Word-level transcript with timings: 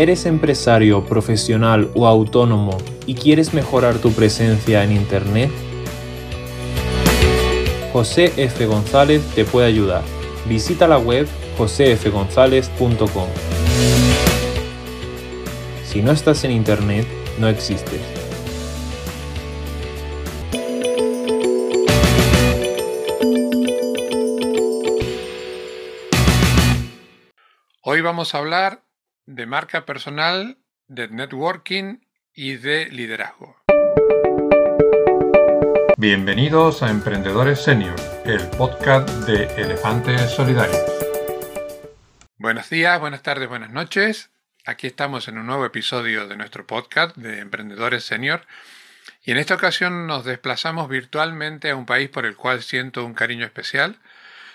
¿Eres 0.00 0.24
empresario, 0.24 1.04
profesional 1.04 1.90
o 1.94 2.06
autónomo 2.06 2.78
y 3.04 3.14
quieres 3.14 3.52
mejorar 3.52 3.98
tu 3.98 4.12
presencia 4.12 4.82
en 4.82 4.92
Internet? 4.92 5.50
José 7.92 8.32
F. 8.38 8.64
González 8.64 9.22
te 9.34 9.44
puede 9.44 9.66
ayudar. 9.66 10.02
Visita 10.48 10.88
la 10.88 10.96
web 10.96 11.28
josefgonzalez.com. 11.58 13.28
Si 15.84 16.00
no 16.00 16.12
estás 16.12 16.44
en 16.44 16.52
Internet, 16.52 17.06
no 17.38 17.48
existes. 17.48 18.00
Hoy 27.82 28.00
vamos 28.00 28.34
a 28.34 28.38
hablar 28.38 28.89
de 29.30 29.46
marca 29.46 29.86
personal, 29.86 30.58
de 30.88 31.06
networking 31.06 32.00
y 32.34 32.56
de 32.56 32.86
liderazgo. 32.86 33.56
Bienvenidos 35.96 36.82
a 36.82 36.90
Emprendedores 36.90 37.62
Senior, 37.62 37.94
el 38.24 38.44
podcast 38.48 39.08
de 39.28 39.44
Elefantes 39.54 40.32
Solidarios. 40.32 40.80
Buenos 42.38 42.68
días, 42.70 42.98
buenas 42.98 43.22
tardes, 43.22 43.48
buenas 43.48 43.70
noches. 43.70 44.30
Aquí 44.66 44.88
estamos 44.88 45.28
en 45.28 45.38
un 45.38 45.46
nuevo 45.46 45.64
episodio 45.64 46.26
de 46.26 46.36
nuestro 46.36 46.66
podcast 46.66 47.16
de 47.16 47.38
Emprendedores 47.38 48.02
Senior. 48.02 48.44
Y 49.22 49.30
en 49.30 49.36
esta 49.36 49.54
ocasión 49.54 50.08
nos 50.08 50.24
desplazamos 50.24 50.88
virtualmente 50.88 51.70
a 51.70 51.76
un 51.76 51.86
país 51.86 52.08
por 52.08 52.26
el 52.26 52.34
cual 52.34 52.62
siento 52.62 53.04
un 53.04 53.14
cariño 53.14 53.44
especial, 53.44 54.00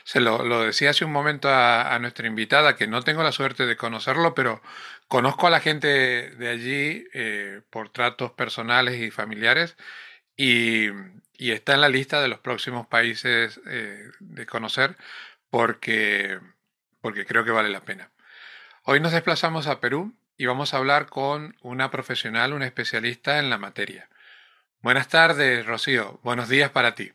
se 0.06 0.20
lo, 0.20 0.62
decía 0.64 0.92
hace 0.92 1.04
un 1.04 1.12
momento 1.12 1.50
a, 1.52 1.98
nuestra 2.00 2.28
invitada, 2.28 2.76
que 2.76 2.86
no 2.88 3.02
tengo 3.02 3.24
la 3.24 3.32
suerte 3.32 3.66
de 3.66 3.76
conocerlo, 3.76 4.36
pero 4.36 4.62
conozco 5.08 5.48
a 5.48 5.50
la 5.50 5.60
gente 5.60 6.30
de 6.30 6.48
allí 6.48 7.08
eh, 7.14 7.62
por 7.72 7.90
tratos 7.90 8.32
personales 8.32 9.02
y 9.02 9.10
familiares 9.10 9.76
y, 10.38 10.90
está 11.40 11.74
en 11.74 11.82
la 11.82 11.90
lista 11.90 12.22
de 12.22 12.28
los 12.28 12.40
próximos 12.40 12.86
países 12.88 13.60
eh, 13.66 14.12
de 14.20 14.46
conocer 14.46 14.96
porque, 15.50 16.40
porque 17.02 17.26
creo 17.26 17.44
que 17.44 17.52
vale 17.52 17.70
la 17.70 17.82
pena. 17.82 18.12
Hoy 18.84 19.00
nos 19.00 19.12
desplazamos 19.12 19.66
a 19.66 19.80
Perú 19.80 20.16
y 20.38 20.46
vamos 20.46 20.74
a 20.74 20.78
hablar 20.78 21.08
con 21.08 21.58
una 21.62 21.90
profesional, 21.90 22.54
una 22.54 22.68
especialista 22.68 23.40
en 23.40 23.50
la 23.50 23.58
materia. 23.58 24.08
Buenas 24.82 25.08
tardes, 25.08 25.66
Rocío. 25.66 26.20
Buenos 26.22 26.48
días 26.48 26.70
para 26.70 26.94
ti. 26.94 27.12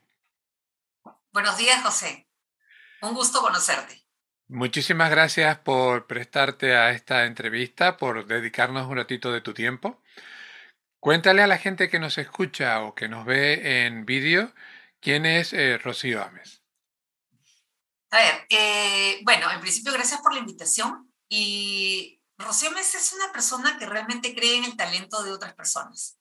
Buenos 1.32 1.56
días, 1.56 1.82
José. 1.84 2.29
Un 3.02 3.14
gusto 3.14 3.40
conocerte. 3.40 4.04
Muchísimas 4.48 5.10
gracias 5.10 5.58
por 5.60 6.06
prestarte 6.06 6.74
a 6.74 6.90
esta 6.90 7.24
entrevista, 7.24 7.96
por 7.96 8.26
dedicarnos 8.26 8.88
un 8.88 8.96
ratito 8.96 9.30
de 9.30 9.40
tu 9.40 9.54
tiempo. 9.54 10.02
Cuéntale 10.98 11.42
a 11.42 11.46
la 11.46 11.56
gente 11.56 11.88
que 11.88 12.00
nos 12.00 12.18
escucha 12.18 12.82
o 12.82 12.94
que 12.94 13.08
nos 13.08 13.24
ve 13.24 13.86
en 13.86 14.04
vídeo 14.04 14.52
quién 15.00 15.24
es 15.24 15.52
eh, 15.52 15.78
Rocío 15.78 16.22
Ames. 16.22 16.62
A 18.10 18.18
ver, 18.18 18.46
eh, 18.50 19.20
bueno, 19.22 19.50
en 19.50 19.60
principio 19.60 19.92
gracias 19.92 20.20
por 20.20 20.34
la 20.34 20.40
invitación 20.40 21.10
y 21.28 22.20
Rocío 22.36 22.70
Ames 22.70 22.94
es 22.94 23.12
una 23.12 23.32
persona 23.32 23.78
que 23.78 23.86
realmente 23.86 24.34
cree 24.34 24.58
en 24.58 24.64
el 24.64 24.76
talento 24.76 25.22
de 25.22 25.32
otras 25.32 25.54
personas. 25.54 26.18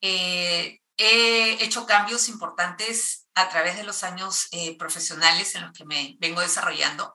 Eh, 0.00 0.80
he 1.00 1.64
hecho 1.64 1.86
cambios 1.86 2.28
importantes 2.28 3.26
a 3.34 3.48
través 3.48 3.76
de 3.76 3.84
los 3.84 4.04
años 4.04 4.48
eh, 4.52 4.76
profesionales 4.76 5.54
en 5.54 5.62
los 5.62 5.72
que 5.72 5.86
me 5.86 6.16
vengo 6.20 6.42
desarrollando 6.42 7.14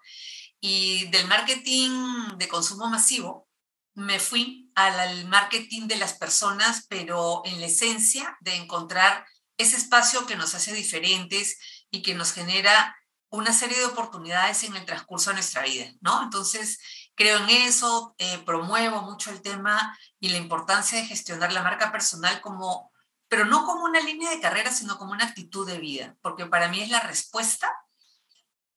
y 0.59 1.05
del 1.09 1.27
marketing 1.27 2.37
de 2.37 2.47
consumo 2.47 2.87
masivo 2.89 3.47
me 3.93 4.19
fui 4.19 4.71
al 4.73 5.25
marketing 5.25 5.87
de 5.87 5.97
las 5.97 6.13
personas, 6.13 6.85
pero 6.89 7.43
en 7.45 7.59
la 7.59 7.67
esencia 7.67 8.35
de 8.41 8.55
encontrar 8.55 9.25
ese 9.57 9.77
espacio 9.77 10.25
que 10.25 10.35
nos 10.35 10.55
hace 10.55 10.73
diferentes 10.73 11.59
y 11.91 12.01
que 12.01 12.15
nos 12.15 12.33
genera 12.33 12.95
una 13.29 13.53
serie 13.53 13.77
de 13.77 13.85
oportunidades 13.85 14.63
en 14.63 14.75
el 14.75 14.85
transcurso 14.85 15.29
de 15.29 15.35
nuestra 15.35 15.61
vida, 15.61 15.85
¿no? 16.01 16.23
Entonces, 16.23 16.79
creo 17.15 17.37
en 17.37 17.49
eso, 17.49 18.15
eh, 18.17 18.39
promuevo 18.45 19.03
mucho 19.03 19.29
el 19.29 19.41
tema 19.41 19.97
y 20.19 20.29
la 20.29 20.37
importancia 20.37 20.97
de 20.97 21.05
gestionar 21.05 21.53
la 21.53 21.63
marca 21.63 21.91
personal 21.91 22.41
como 22.41 22.91
pero 23.35 23.47
no 23.47 23.65
como 23.65 23.83
una 23.83 23.99
línea 23.99 24.29
de 24.29 24.39
carrera, 24.39 24.71
sino 24.71 24.97
como 24.97 25.11
una 25.11 25.25
actitud 25.25 25.67
de 25.67 25.77
vida, 25.77 26.15
porque 26.21 26.45
para 26.45 26.69
mí 26.69 26.81
es 26.81 26.87
la 26.89 27.01
respuesta 27.01 27.69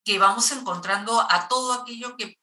que 0.04 0.19
vamos 0.19 0.50
encontrando 0.50 1.20
a 1.30 1.46
todo 1.46 1.72
aquello 1.74 2.16
que 2.16 2.36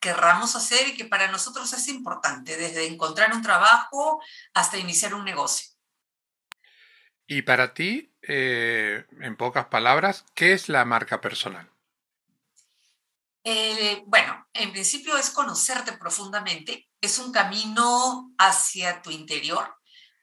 querramos 0.00 0.56
hacer 0.56 0.88
y 0.88 0.96
que 0.96 1.04
para 1.04 1.30
nosotros 1.30 1.72
es 1.72 1.86
importante, 1.86 2.56
desde 2.56 2.88
encontrar 2.88 3.32
un 3.32 3.40
trabajo 3.40 4.20
hasta 4.52 4.78
iniciar 4.78 5.14
un 5.14 5.24
negocio. 5.24 5.70
Y 7.28 7.42
para 7.42 7.72
ti, 7.72 8.12
eh, 8.22 9.06
en 9.20 9.36
pocas 9.36 9.66
palabras, 9.66 10.24
¿qué 10.34 10.54
es 10.54 10.68
la 10.68 10.84
marca 10.84 11.20
personal? 11.20 11.70
Eh, 13.44 14.02
bueno, 14.06 14.48
en 14.54 14.72
principio 14.72 15.16
es 15.16 15.30
conocerte 15.30 15.92
profundamente, 15.92 16.90
es 17.00 17.20
un 17.20 17.30
camino 17.30 18.34
hacia 18.38 19.02
tu 19.02 19.12
interior 19.12 19.76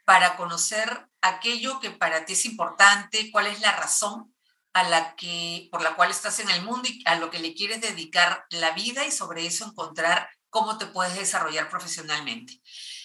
para 0.08 0.38
conocer 0.38 1.10
aquello 1.30 1.80
que 1.80 1.92
para 1.92 2.26
ti 2.26 2.34
es 2.34 2.46
importante, 2.46 3.32
cuál 3.32 3.48
es 3.48 3.60
la 3.62 3.72
razón 3.72 4.34
a 4.74 4.84
la 4.84 5.16
que, 5.16 5.70
por 5.72 5.82
la 5.82 5.96
cual 5.96 6.12
estás 6.12 6.40
en 6.40 6.50
el 6.50 6.62
mundo 6.62 6.88
y 6.88 7.04
a 7.06 7.16
lo 7.16 7.32
que 7.32 7.40
le 7.40 7.54
quieres 7.56 7.82
dedicar 7.82 8.46
la 8.52 8.72
vida 8.72 9.06
y 9.06 9.12
sobre 9.12 9.46
eso 9.46 9.66
encontrar 9.66 10.30
cómo 10.50 10.78
te 10.78 10.86
puedes 10.86 11.16
desarrollar 11.16 11.70
profesionalmente. 11.70 12.62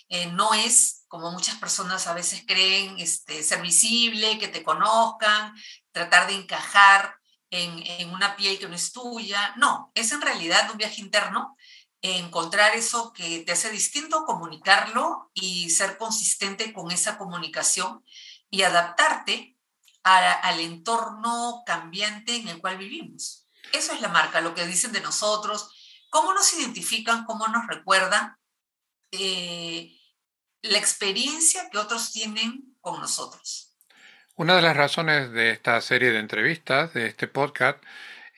Eh, 0.09 0.27
no 0.27 0.53
es, 0.53 1.05
como 1.09 1.31
muchas 1.31 1.56
personas 1.56 2.06
a 2.06 2.15
veces 2.15 2.44
creen, 2.47 2.99
este, 2.99 3.43
ser 3.43 3.62
visible, 3.62 4.39
que 4.39 4.49
te 4.49 4.62
conozcan, 4.62 5.54
tratar 5.91 6.27
de 6.27 6.34
encajar 6.34 7.16
en, 7.50 7.83
en 7.87 8.10
una 8.10 8.37
piel 8.37 8.59
que 8.59 8.69
no 8.69 8.75
es 8.75 8.93
tuya. 8.93 9.54
No, 9.56 9.91
es 9.94 10.12
en 10.12 10.21
realidad 10.21 10.71
un 10.71 10.78
viaje 10.78 11.00
interno 11.00 11.56
encontrar 12.03 12.75
eso 12.75 13.13
que 13.13 13.41
te 13.41 13.53
hace 13.53 13.71
distinto, 13.71 14.25
comunicarlo 14.25 15.31
y 15.35 15.71
ser 15.71 15.97
consistente 15.97 16.73
con 16.73 16.91
esa 16.91 17.17
comunicación 17.17 18.05
y 18.51 18.63
adaptarte 18.63 19.57
al 20.03 20.59
entorno 20.59 21.63
cambiante 21.65 22.35
en 22.37 22.49
el 22.49 22.61
cual 22.61 22.77
vivimos. 22.77 23.47
Eso 23.73 23.93
es 23.93 24.01
la 24.01 24.09
marca, 24.09 24.41
lo 24.41 24.55
que 24.55 24.67
dicen 24.67 24.91
de 24.93 25.01
nosotros, 25.01 25.71
cómo 26.11 26.35
nos 26.35 26.53
identifican, 26.55 27.25
cómo 27.25 27.47
nos 27.47 27.67
recuerdan, 27.69 28.37
eh, 29.13 29.97
la 30.63 30.79
experiencia 30.79 31.71
que 31.71 31.79
otros 31.79 32.13
tienen 32.13 32.77
con 32.81 33.01
nosotros. 33.01 33.77
Una 34.34 34.57
de 34.57 34.63
las 34.63 34.77
razones 34.77 35.31
de 35.33 35.51
esta 35.51 35.81
serie 35.81 36.11
de 36.11 36.19
entrevistas, 36.19 36.95
de 36.95 37.07
este 37.07 37.29
podcast, 37.29 37.83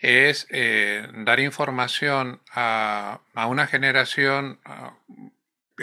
es 0.05 0.47
eh, 0.51 1.09
dar 1.25 1.41
información 1.41 2.41
a, 2.53 3.21
una 3.49 3.67
generación 3.67 4.59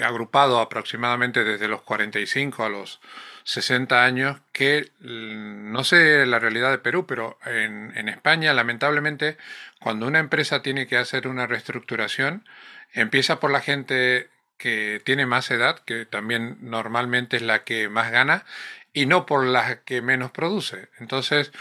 agrupado 0.02 0.60
aproximadamente 0.60 1.44
desde 1.44 1.68
los 1.68 1.82
45 1.82 2.64
a 2.64 2.70
los 2.70 3.02
60 3.44 4.06
años 4.06 4.40
que 4.52 4.92
no 5.00 5.84
sé 5.84 6.26
la 6.26 6.40
realidad 6.40 6.72
de 6.72 6.78
Perú, 6.78 7.06
pero 7.08 7.40
en, 7.46 7.92
en 7.98 8.08
España 8.08 8.54
lamentablemente 8.54 9.38
cuando 9.80 10.06
una 10.06 10.20
empresa 10.20 10.62
tiene 10.62 10.88
que 10.88 10.98
hacer 10.98 11.28
una 11.28 11.48
reestructuración 11.48 12.46
empieza 12.94 13.40
por 13.40 13.52
la 13.52 13.62
gente 13.62 14.30
que 14.58 15.02
tiene 15.04 15.26
más 15.26 15.50
edad, 15.50 15.80
que 15.80 16.06
también 16.06 16.58
normalmente 16.62 17.38
es 17.38 17.42
la 17.42 17.64
que 17.64 17.90
más 17.90 18.12
gana, 18.12 18.46
y 18.94 19.08
no 19.08 19.26
por 19.26 19.46
la 19.46 19.82
que 19.82 20.04
menos 20.04 20.30
produce. 20.32 20.90
Entonces, 21.00 21.52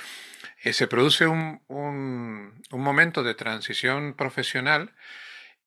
eh, 0.63 0.73
se 0.73 0.87
produce 0.87 1.27
un, 1.27 1.61
momento 2.71 3.23
de 3.23 3.35
transición 3.35 4.15
profesional 4.15 4.93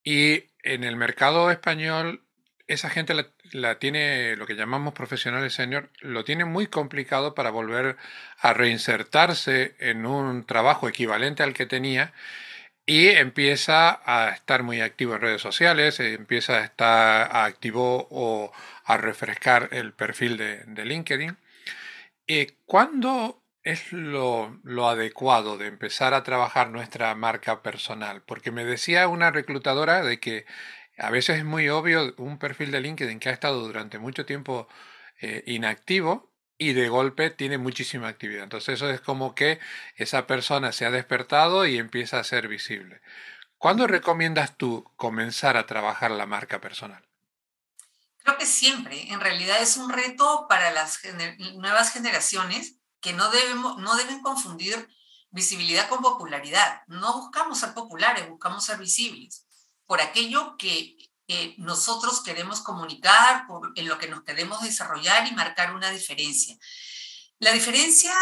y 0.03 0.45
en 0.63 0.83
el 0.83 0.95
mercado 0.95 1.51
español 1.51 2.23
esa 2.67 2.89
gente 2.89 3.13
la, 3.51 3.79
tiene, 3.79 4.35
lo 4.37 4.45
que 4.47 4.55
llamamos 4.55 4.93
profesionales 4.93 5.53
senior, 5.53 5.89
lo 5.99 6.23
tiene 6.23 6.45
muy 6.45 6.67
complicado 6.67 7.35
para 7.35 7.49
volver 7.49 7.97
a 8.39 8.53
reinsertarse 8.53 9.75
en 9.79 10.05
un 10.05 10.45
trabajo 10.45 10.87
equivalente 10.87 11.43
al 11.43 11.53
que 11.53 11.65
tenía 11.65 12.13
y 12.85 13.09
empieza 13.09 14.01
a 14.05 14.29
estar 14.29 14.63
muy 14.63 14.81
activo 14.81 15.15
en 15.15 15.21
redes 15.21 15.41
sociales, 15.41 15.99
empieza 15.99 16.59
a 16.59 16.63
estar 16.65 17.35
activo 17.35 18.07
o 18.11 18.51
a 18.85 18.97
refrescar 18.97 19.69
el 19.71 19.93
perfil 19.93 20.37
de, 20.37 20.63
de 20.65 20.85
LinkedIn. 20.85 21.37
¿Y 22.27 22.39
eh, 22.39 22.57
¿Cuándo 22.65 23.42
es 23.63 23.91
lo, 23.93 24.59
adecuado 24.89 25.57
de 25.57 25.67
empezar 25.67 26.13
a 26.13 26.23
trabajar 26.23 26.69
nuestra 26.69 27.13
marca 27.15 27.61
personal? 27.61 28.21
Porque 28.23 28.51
me 28.51 28.65
decía 28.65 29.07
una 29.07 29.31
reclutadora 29.31 30.01
de 30.03 30.19
que 30.19 30.45
a 30.97 31.09
veces 31.09 31.39
es 31.39 31.45
muy 31.45 31.69
obvio 31.69 32.13
un 32.17 32.37
perfil 32.37 32.71
de 32.71 32.81
LinkedIn 32.81 33.19
que 33.19 33.29
ha 33.29 33.33
estado 33.33 33.61
durante 33.61 33.99
mucho 33.99 34.25
tiempo 34.25 34.67
eh, 35.21 35.43
inactivo 35.47 36.31
y 36.57 36.73
de 36.73 36.89
golpe 36.89 37.29
tiene 37.29 37.57
muchísima 37.57 38.07
actividad. 38.09 38.43
Entonces 38.43 38.75
eso 38.75 38.89
es 38.89 39.01
como 39.01 39.33
que 39.35 39.59
esa 39.95 40.27
persona 40.27 40.71
se 40.71 40.85
ha 40.85 40.91
despertado 40.91 41.65
y 41.65 41.77
empieza 41.77 42.19
a 42.19 42.23
ser 42.23 42.47
visible. 42.47 43.01
¿Cuándo 43.57 43.87
recomiendas 43.87 44.57
tú 44.57 44.83
comenzar 44.97 45.55
a 45.55 45.65
trabajar 45.65 46.11
la 46.11 46.25
marca 46.25 46.59
personal? 46.59 47.07
Creo 48.23 48.37
que 48.37 48.45
siempre, 48.45 49.11
en 49.11 49.19
realidad 49.19 49.61
es 49.61 49.77
un 49.77 49.91
reto 49.91 50.47
para 50.47 50.71
las 50.71 50.99
nuevas 51.55 51.91
generaciones 51.91 52.77
que 53.03 53.13
no, 53.13 53.29
debemos, 53.29 53.77
no 53.77 53.95
deben 53.95 54.21
confundir 54.21 54.89
visibilidad 55.29 55.89
con 55.89 56.01
popularidad. 56.01 56.81
No 56.87 57.21
buscamos 57.21 57.59
ser 57.59 57.73
populares, 57.73 58.27
buscamos 58.29 58.65
ser 58.65 58.79
visibles 58.79 59.45
por 59.85 60.01
aquello 60.01 60.55
que 60.57 60.97
eh, 61.27 61.55
nosotros 61.57 62.23
queremos 62.23 62.61
comunicar, 62.61 63.45
por, 63.45 63.73
en 63.75 63.87
lo 63.87 63.99
que 63.99 64.07
nos 64.07 64.23
queremos 64.23 64.61
desarrollar 64.61 65.27
y 65.27 65.35
marcar 65.35 65.75
una 65.75 65.91
diferencia. 65.91 66.57
La 67.39 67.51
diferencia 67.51 68.15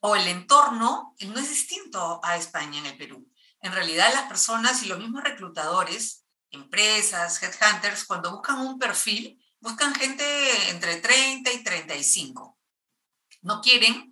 o 0.00 0.14
el 0.14 0.28
entorno 0.28 1.16
no 1.20 1.38
es 1.38 1.48
distinto 1.48 2.20
a 2.22 2.36
España 2.36 2.78
en 2.78 2.86
el 2.86 2.98
Perú. 2.98 3.26
En 3.62 3.72
realidad 3.72 4.12
las 4.12 4.28
personas 4.28 4.82
y 4.82 4.86
los 4.86 4.98
mismos 4.98 5.24
reclutadores, 5.24 6.24
empresas, 6.50 7.42
headhunters, 7.42 8.04
cuando 8.04 8.30
buscan 8.30 8.58
un 8.58 8.78
perfil, 8.78 9.42
buscan 9.60 9.94
gente 9.94 10.70
entre 10.70 10.96
30 10.96 11.50
y 11.52 11.64
35. 11.64 12.58
No 13.42 13.60
quieren 13.60 14.07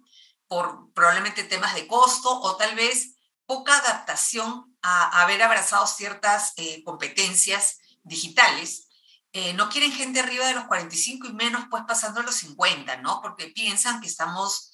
por 0.48 0.92
probablemente 0.92 1.44
temas 1.44 1.74
de 1.74 1.86
costo 1.86 2.30
o 2.40 2.56
tal 2.56 2.74
vez 2.74 3.16
poca 3.46 3.76
adaptación 3.76 4.76
a, 4.82 5.22
haber 5.22 5.42
abrazado 5.42 5.86
ciertas 5.86 6.52
eh, 6.56 6.82
competencias 6.84 7.78
digitales. 8.02 8.88
Eh, 9.32 9.52
no 9.54 9.68
quieren 9.68 9.92
gente 9.92 10.20
arriba 10.20 10.46
de 10.46 10.54
los 10.54 10.64
45 10.64 11.28
y 11.28 11.32
menos, 11.32 11.66
pues 11.70 11.82
pasando 11.86 12.20
a 12.20 12.24
los 12.24 12.34
50, 12.36 12.96
¿no? 12.98 13.20
Porque 13.20 13.48
piensan 13.48 14.00
que 14.00 14.06
estamos 14.06 14.72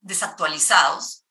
desactualizados, 0.00 1.24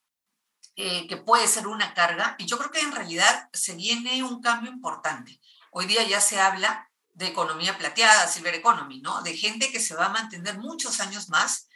eh, 0.75 1.07
que 1.07 1.17
puede 1.17 1.47
ser 1.47 1.67
una 1.67 1.93
carga. 1.93 2.35
Y 2.37 2.45
yo 2.45 2.57
creo 2.57 2.71
que 2.71 2.79
en 2.79 2.91
realidad 2.91 3.49
se 3.53 3.75
viene 3.75 4.23
un 4.23 4.41
cambio 4.41 4.71
importante. 4.71 5.41
Hoy 5.71 5.85
día 5.85 6.03
ya 6.03 6.21
se 6.21 6.39
habla 6.39 6.89
de 7.13 7.27
economía 7.27 7.77
plateada, 7.77 8.27
silver 8.27 8.55
economy, 8.55 9.01
¿no? 9.01 9.21
De 9.23 9.35
gente 9.35 9.71
que 9.71 9.79
se 9.79 9.95
va 9.95 10.05
a 10.05 10.09
mantener 10.09 10.59
muchos 10.59 10.99
años 10.99 11.29
más 11.29 11.66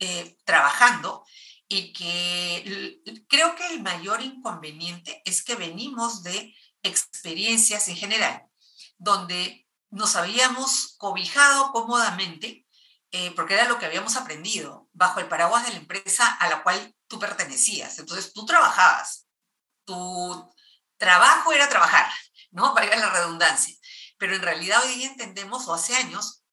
eh, 0.00 0.36
trabajando 0.44 1.24
y 1.68 1.92
que 1.92 3.00
creo 3.28 3.56
que 3.56 3.66
el 3.68 3.82
mayor 3.82 4.22
inconveniente 4.22 5.22
es 5.24 5.42
que 5.42 5.56
venimos 5.56 6.22
de 6.22 6.54
experiencias 6.82 7.88
en 7.88 7.96
general, 7.96 8.44
donde 8.98 9.66
nos 9.90 10.16
habíamos 10.16 10.94
cobijado 10.98 11.72
cómodamente, 11.72 12.66
eh, 13.12 13.32
porque 13.32 13.54
era 13.54 13.68
lo 13.68 13.78
que 13.78 13.86
habíamos 13.86 14.16
aprendido, 14.16 14.88
bajo 14.92 15.20
el 15.20 15.28
paraguas 15.28 15.64
de 15.64 15.72
la 15.72 15.78
empresa 15.78 16.26
a 16.34 16.48
la 16.48 16.62
cual 16.62 16.94
tú 17.08 17.18
pertenecías. 17.18 17.98
Entonces 17.98 18.32
tú 18.32 18.44
trabajabas, 18.46 19.26
tu 19.84 20.52
trabajo 20.98 21.52
era 21.52 21.68
trabajar, 21.68 22.10
¿no? 22.50 22.74
Valga 22.74 22.96
la 22.96 23.10
redundancia. 23.10 23.74
Pero 24.18 24.34
en 24.34 24.42
realidad 24.42 24.82
hoy 24.84 24.94
día 24.94 25.08
entendemos, 25.08 25.66
o 25.68 25.74
hace 25.74 25.96
años, 25.96 26.44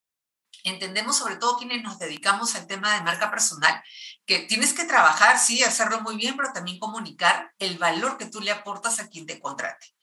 entendemos 0.63 1.17
sobre 1.17 1.35
todo 1.35 1.57
quienes 1.57 1.83
nos 1.83 1.99
dedicamos 1.99 2.55
al 2.55 2.67
tema 2.67 2.93
de 2.93 3.01
marca 3.01 3.29
personal, 3.29 3.81
que 4.25 4.39
tienes 4.39 4.73
que 4.73 4.85
trabajar, 4.85 5.37
sí, 5.37 5.63
hacerlo 5.63 6.01
muy 6.01 6.15
bien, 6.15 6.35
pero 6.37 6.53
también 6.53 6.79
comunicar 6.79 7.53
el 7.59 7.77
valor 7.77 8.17
que 8.17 8.25
tú 8.25 8.39
le 8.41 8.51
aportas 8.51 8.99
a 8.99 9.07
quien 9.09 9.25
te 9.25 9.39
contrate. 9.39 9.93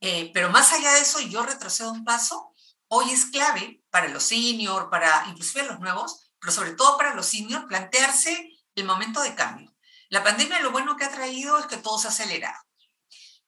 Eh, 0.00 0.30
pero 0.32 0.50
más 0.50 0.72
allá 0.72 0.92
de 0.94 1.00
eso, 1.00 1.20
yo 1.20 1.42
retrocedo 1.42 1.92
un 1.92 2.04
paso, 2.04 2.54
hoy 2.88 3.10
es 3.10 3.26
clave 3.26 3.82
para 3.90 4.08
los 4.08 4.22
senior, 4.22 4.90
para 4.90 5.26
inclusive 5.28 5.66
los 5.66 5.80
nuevos, 5.80 6.32
pero 6.40 6.52
sobre 6.52 6.72
todo 6.72 6.96
para 6.96 7.14
los 7.14 7.26
senior, 7.26 7.66
plantearse 7.66 8.50
el 8.74 8.84
momento 8.84 9.20
de 9.22 9.34
cambio. 9.34 9.74
La 10.08 10.22
pandemia 10.22 10.60
lo 10.60 10.70
bueno 10.70 10.96
que 10.96 11.04
ha 11.04 11.10
traído 11.10 11.58
es 11.58 11.66
que 11.66 11.76
todo 11.76 11.98
se 11.98 12.08
ha 12.08 12.10
acelerado. 12.10 12.67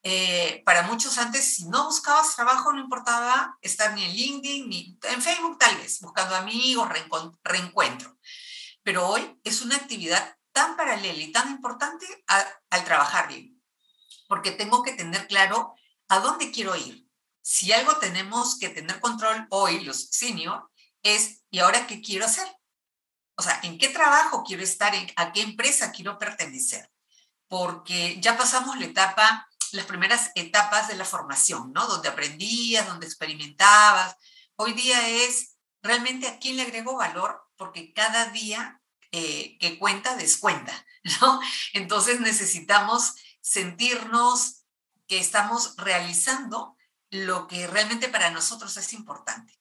Eh, 0.02 0.62
para 0.64 0.82
muchos 0.82 1.18
antes, 1.18 1.56
si 1.56 1.66
no 1.66 1.84
buscabas 1.84 2.34
trabajo, 2.34 2.72
no 2.72 2.80
importaba 2.80 3.58
estar 3.60 3.92
ni 3.92 4.04
en 4.04 4.12
LinkedIn, 4.12 4.68
ni 4.68 4.98
en 5.02 5.22
Facebook 5.22 5.58
tal 5.58 5.76
vez, 5.76 6.00
buscando 6.00 6.34
amigos, 6.34 6.88
reencuentro. 7.44 8.16
Pero 8.82 9.06
hoy 9.08 9.38
es 9.44 9.60
una 9.60 9.76
actividad 9.76 10.36
tan 10.52 10.76
paralela 10.76 11.20
y 11.22 11.32
tan 11.32 11.50
importante 11.50 12.06
al 12.26 12.84
trabajar 12.84 13.28
bien, 13.28 13.62
porque 14.26 14.52
tengo 14.52 14.82
que 14.82 14.92
tener 14.92 15.26
claro 15.26 15.74
a 16.08 16.20
dónde 16.20 16.50
quiero 16.50 16.74
ir. 16.76 17.06
Si 17.42 17.72
algo 17.72 17.96
tenemos 17.98 18.58
que 18.58 18.70
tener 18.70 19.00
control 19.00 19.46
hoy, 19.50 19.80
los 19.80 20.08
senior, 20.10 20.70
es 21.02 21.42
¿y 21.50 21.58
ahora 21.58 21.86
qué 21.86 22.00
quiero 22.00 22.24
hacer? 22.24 22.48
O 23.36 23.42
sea, 23.42 23.60
¿en 23.62 23.78
qué 23.78 23.88
trabajo 23.88 24.44
quiero 24.44 24.62
estar? 24.62 24.94
¿A 25.16 25.32
qué 25.32 25.42
empresa 25.42 25.92
quiero 25.92 26.18
pertenecer? 26.18 26.90
Porque 27.48 28.20
ya 28.20 28.36
pasamos 28.36 28.78
la 28.78 28.86
etapa 28.86 29.48
las 29.74 29.86
primeras 29.86 30.30
etapas 30.34 30.88
de 30.88 30.96
la 30.96 31.04
formación, 31.04 31.72
¿no? 31.72 31.86
Donde 31.86 32.08
aprendías, 32.08 32.86
donde 32.86 33.06
experimentabas. 33.06 34.16
Hoy 34.56 34.72
día 34.72 35.08
es 35.08 35.56
realmente 35.82 36.28
a 36.28 36.38
quién 36.38 36.56
le 36.56 36.62
agrego 36.62 36.96
valor, 36.96 37.42
porque 37.56 37.92
cada 37.92 38.26
día 38.26 38.80
eh, 39.12 39.58
que 39.58 39.78
cuenta, 39.78 40.16
descuenta, 40.16 40.72
¿no? 41.20 41.40
Entonces 41.72 42.20
necesitamos 42.20 43.14
sentirnos 43.40 44.64
que 45.06 45.18
estamos 45.18 45.74
realizando 45.76 46.76
lo 47.10 47.48
que 47.48 47.66
realmente 47.66 48.08
para 48.08 48.30
nosotros 48.30 48.76
es 48.76 48.92
importante. 48.92 49.58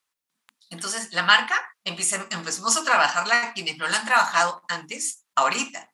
Entonces, 0.70 1.12
la 1.14 1.24
marca, 1.24 1.56
empecemos 1.84 2.78
a 2.78 2.84
trabajarla 2.84 3.54
quienes 3.54 3.78
no 3.78 3.88
la 3.88 4.00
han 4.00 4.06
trabajado 4.06 4.64
antes, 4.68 5.26
ahorita. 5.34 5.92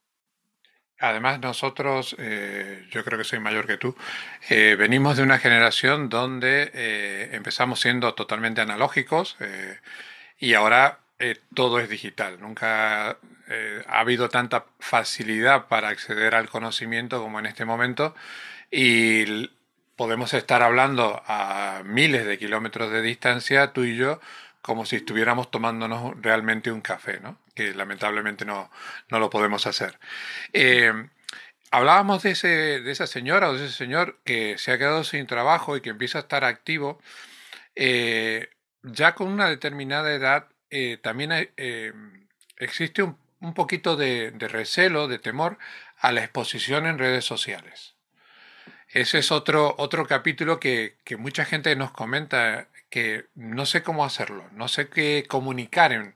Además, 1.00 1.40
nosotros, 1.42 2.16
eh, 2.20 2.88
yo 2.90 3.04
creo 3.04 3.18
que 3.18 3.26
soy 3.26 3.40
mayor 3.40 3.68
que 3.68 3.78
tú, 3.78 3.96
eh, 4.50 4.76
venimos 4.80 5.18
de 5.18 5.24
una 5.24 5.40
generación 5.40 6.08
donde 6.10 6.72
eh, 6.74 7.30
empezamos 7.34 7.82
siendo 7.82 8.14
totalmente 8.14 8.62
analógicos 8.62 9.36
y 10.40 10.54
ahora 10.54 11.00
todo 11.54 11.80
es 11.80 11.90
digital. 11.90 12.40
Nunca 12.40 13.10
ha 13.10 14.00
habido 14.00 14.30
tanta 14.30 14.66
facilidad 14.80 15.68
para 15.68 15.90
acceder 15.90 16.36
al 16.36 16.50
conocimiento 16.50 17.22
como 17.22 17.40
en 17.40 17.46
este 17.46 17.66
momento 17.66 18.16
y 18.72 19.50
podemos 19.96 20.34
estar 20.34 20.62
hablando 20.64 21.22
a 21.28 21.84
miles 21.86 22.26
de 22.26 22.38
kilómetros 22.38 22.92
de 22.92 23.02
distancia, 23.02 23.74
tú 23.74 23.84
y 23.84 23.96
yo, 23.98 24.20
como 24.62 24.86
si 24.86 24.98
estuviéramos 24.98 25.52
tomándonos 25.52 26.22
realmente 26.22 26.72
un 26.72 26.82
café, 26.82 27.20
¿no? 27.22 27.38
Que 27.56 27.74
lamentablemente 27.74 28.46
no, 28.46 28.70
no 29.10 29.20
lo 29.20 29.30
podemos 29.30 29.66
hacer. 29.66 29.98
Eh, 30.54 30.94
hablábamos 31.72 32.24
de, 32.24 32.32
ese, 32.32 32.48
de 32.48 32.92
esa 32.92 33.08
señora 33.08 33.50
o 33.50 33.54
de 33.58 33.66
ese 33.66 33.76
señor 33.76 34.20
que 34.24 34.58
se 34.58 34.72
ha 34.72 34.78
quedado 34.78 35.04
sin 35.04 35.26
trabajo 35.26 35.76
y 35.76 35.82
que 35.82 35.90
empieza 35.90 36.20
a 36.20 36.22
estar 36.22 36.44
activo. 36.44 37.02
Eh, 37.76 38.50
ya 38.84 39.16
con 39.16 39.30
una 39.30 39.50
determinada 39.50 40.14
edad 40.14 40.50
eh, 40.70 40.98
también 41.02 41.32
existe 42.58 43.02
un, 43.02 43.18
un 43.40 43.54
poquito 43.54 43.96
de, 43.96 44.32
de, 44.32 44.48
recelo, 44.48 45.08
de 45.08 45.20
temor 45.20 45.58
a 45.98 46.12
la 46.12 46.22
exposición 46.22 46.86
en 46.86 47.00
redes 47.00 47.26
sociales. 47.26 47.96
Ese 48.90 49.20
es 49.20 49.32
otro, 49.32 49.76
otro 49.78 50.06
capítulo 50.06 50.60
que, 50.60 50.98
que 51.04 51.18
mucha 51.18 51.46
gente 51.46 51.76
nos 51.76 51.92
comenta 51.92 52.68
que 52.90 53.26
no 53.36 53.66
sé 53.66 53.84
cómo 53.84 54.06
hacerlo, 54.06 54.48
no 54.54 54.68
sé 54.68 54.88
qué 54.88 55.26
comunicar 55.28 55.92
en, 55.92 56.16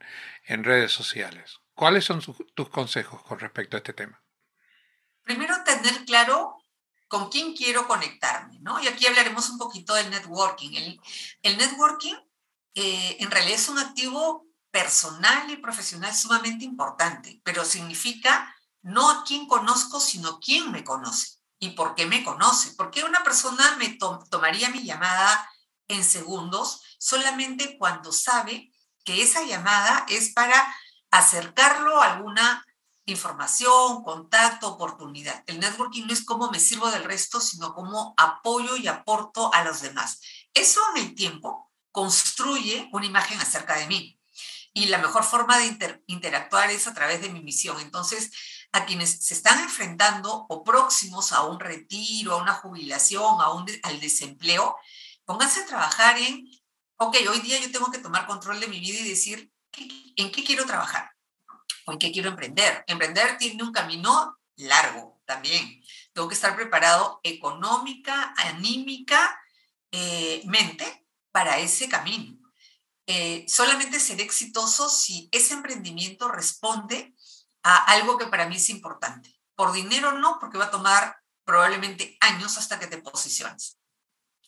en 0.50 0.64
redes 0.64 0.92
sociales. 0.92 1.60
¿Cuáles 1.76 2.06
son 2.06 2.22
tus 2.56 2.70
consejos 2.70 3.22
con 3.22 3.40
respecto 3.40 3.78
a 3.78 3.80
este 3.80 3.94
tema? 3.94 4.22
Primero, 5.22 5.56
tener 5.64 6.06
claro 6.06 6.58
con 7.08 7.30
quién 7.30 7.56
quiero 7.56 7.88
conectarme, 7.88 8.60
¿no? 8.60 8.82
Y 8.82 8.88
aquí 8.88 9.06
hablaremos 9.06 9.48
un 9.50 9.60
poquito 9.60 9.94
del 9.94 10.10
networking. 10.10 10.98
El, 11.44 11.58
networking 11.58 12.16
eh, 12.74 13.18
en 13.20 13.30
realidad 13.30 13.60
es 13.60 13.70
un 13.70 13.78
activo 13.78 14.48
personal 14.72 15.50
y 15.52 15.58
profesional 15.58 16.14
sumamente 16.16 16.66
importante, 16.66 17.40
pero 17.44 17.64
significa 17.64 18.54
no 18.82 19.10
a 19.10 19.24
quién 19.24 19.48
conozco, 19.48 20.00
sino 20.00 20.40
quién 20.40 20.72
me 20.72 20.84
conoce 20.84 21.38
y 21.60 21.70
por 21.70 21.94
qué 21.94 22.08
me 22.08 22.24
conoce. 22.24 22.74
Porque 22.76 23.04
una 23.04 23.24
persona 23.24 23.78
me 23.78 24.00
tomaría 24.32 24.70
mi 24.70 24.84
llamada 24.84 25.48
en 25.88 26.04
segundos 26.04 26.82
solamente 26.98 27.78
cuando 27.78 28.12
sabe 28.12 28.72
que 29.04 29.22
esa 29.24 29.44
llamada 29.44 30.06
es 30.10 30.34
para 30.34 30.76
acercarlo 31.12 32.02
a 32.02 32.14
alguna 32.14 32.66
información, 33.06 34.04
contacto, 34.04 34.68
oportunidad. 34.68 35.44
El 35.48 35.60
networking 35.60 36.06
no 36.06 36.14
es 36.14 36.24
cómo 36.24 36.52
me 36.52 36.60
sirvo 36.60 36.90
del 36.92 37.04
resto, 37.04 37.40
sino 37.42 37.74
cómo 37.74 38.14
apoyo 38.18 38.76
y 38.78 38.88
aporto 38.88 39.54
a 39.54 39.64
los 39.64 39.82
demás. 39.82 40.22
Eso 40.54 40.82
en 40.96 41.04
el 41.04 41.16
tiempo 41.16 41.72
construye 41.92 42.90
una 42.92 43.06
imagen 43.06 43.40
acerca 43.40 43.78
de 43.78 43.88
mí. 43.88 44.20
Y 44.74 44.86
la 44.86 45.00
mejor 45.00 45.24
forma 45.24 45.58
de 45.58 46.00
interactuar 46.06 46.70
es 46.70 46.88
a 46.88 46.94
través 46.94 47.22
de 47.22 47.30
mi 47.30 47.42
misión. 47.42 47.80
Entonces, 47.80 48.32
a 48.72 48.86
quienes 48.86 49.26
se 49.26 49.34
están 49.34 49.60
enfrentando 49.60 50.46
o 50.48 50.64
próximos 50.64 51.32
a 51.32 51.44
un 51.44 51.60
retiro, 51.60 52.34
a 52.34 52.42
una 52.42 52.54
jubilación, 52.54 53.42
a 53.42 53.50
un 53.52 53.66
al 53.84 54.00
desempleo, 54.00 54.78
pónganse 55.26 55.62
a 55.62 55.66
trabajar 55.66 56.18
en, 56.20 56.48
ok, 57.00 57.16
hoy 57.30 57.40
día 57.40 57.60
yo 57.60 57.72
tengo 57.72 57.92
que 57.92 58.00
tomar 58.00 58.28
control 58.28 58.60
de 58.60 58.68
mi 58.68 58.80
vida 58.80 59.00
y 59.00 59.10
decir, 59.10 59.52
¿en 60.16 60.32
qué 60.32 60.44
quiero 60.44 60.66
trabajar? 60.66 61.12
¿O 61.86 61.94
en 61.94 61.98
qué 61.98 62.12
quiero 62.12 62.30
emprender? 62.30 62.84
Emprender 62.88 63.38
tiene 63.38 63.64
un 63.64 63.72
camino 63.72 64.38
largo 64.58 65.22
también. 65.26 65.82
Tengo 66.14 66.28
que 66.28 66.36
estar 66.36 66.56
preparado 66.56 67.22
económica, 67.24 68.34
anímica, 68.38 69.40
eh, 69.92 70.42
mente 70.46 71.06
para 71.32 71.60
ese 71.60 71.90
camino. 71.90 72.38
eh, 73.12 73.44
solamente 73.48 74.00
seré 74.00 74.22
exitoso 74.22 74.88
si 74.88 75.30
ese 75.32 75.56
emprendimiento 75.56 76.28
responde 76.28 77.16
a 77.64 77.86
algo 77.86 78.20
que 78.20 78.28
para 78.28 78.48
mí 78.48 78.58
es 78.58 78.70
importante. 78.70 79.36
Por 79.56 79.72
dinero 79.72 80.12
no, 80.12 80.38
porque 80.40 80.60
va 80.60 80.66
a 80.66 80.72
tomar 80.72 81.18
probablemente 81.44 82.18
años 82.20 82.60
hasta 82.60 82.78
que 82.80 82.86
te 82.86 83.00
posiciones. 83.00 83.80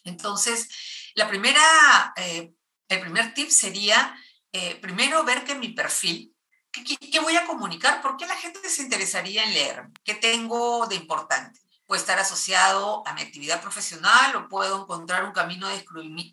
Entonces, 0.03 0.69
la 1.15 1.27
primera, 1.27 2.13
eh, 2.15 2.53
el 2.87 2.99
primer 2.99 3.33
tip 3.33 3.49
sería, 3.49 4.15
eh, 4.51 4.75
primero, 4.81 5.23
ver 5.23 5.43
que 5.43 5.55
mi 5.55 5.69
perfil, 5.69 6.33
¿qué, 6.71 7.19
voy 7.19 7.35
a 7.35 7.45
comunicar? 7.45 8.01
¿Por 8.01 8.17
qué 8.17 8.25
la 8.25 8.35
gente 8.35 8.67
se 8.69 8.83
interesaría 8.83 9.43
en 9.43 9.53
leer? 9.53 9.89
¿Qué 10.03 10.15
tengo 10.15 10.87
de 10.87 10.95
importante? 10.95 11.59
Puede 11.85 12.01
estar 12.01 12.19
asociado 12.19 13.05
a 13.05 13.13
mi 13.13 13.21
actividad 13.21 13.61
profesional 13.61 14.35
o 14.35 14.47
puedo 14.47 14.83
encontrar 14.83 15.25
un 15.25 15.33
camino 15.33 15.67
de 15.67 15.85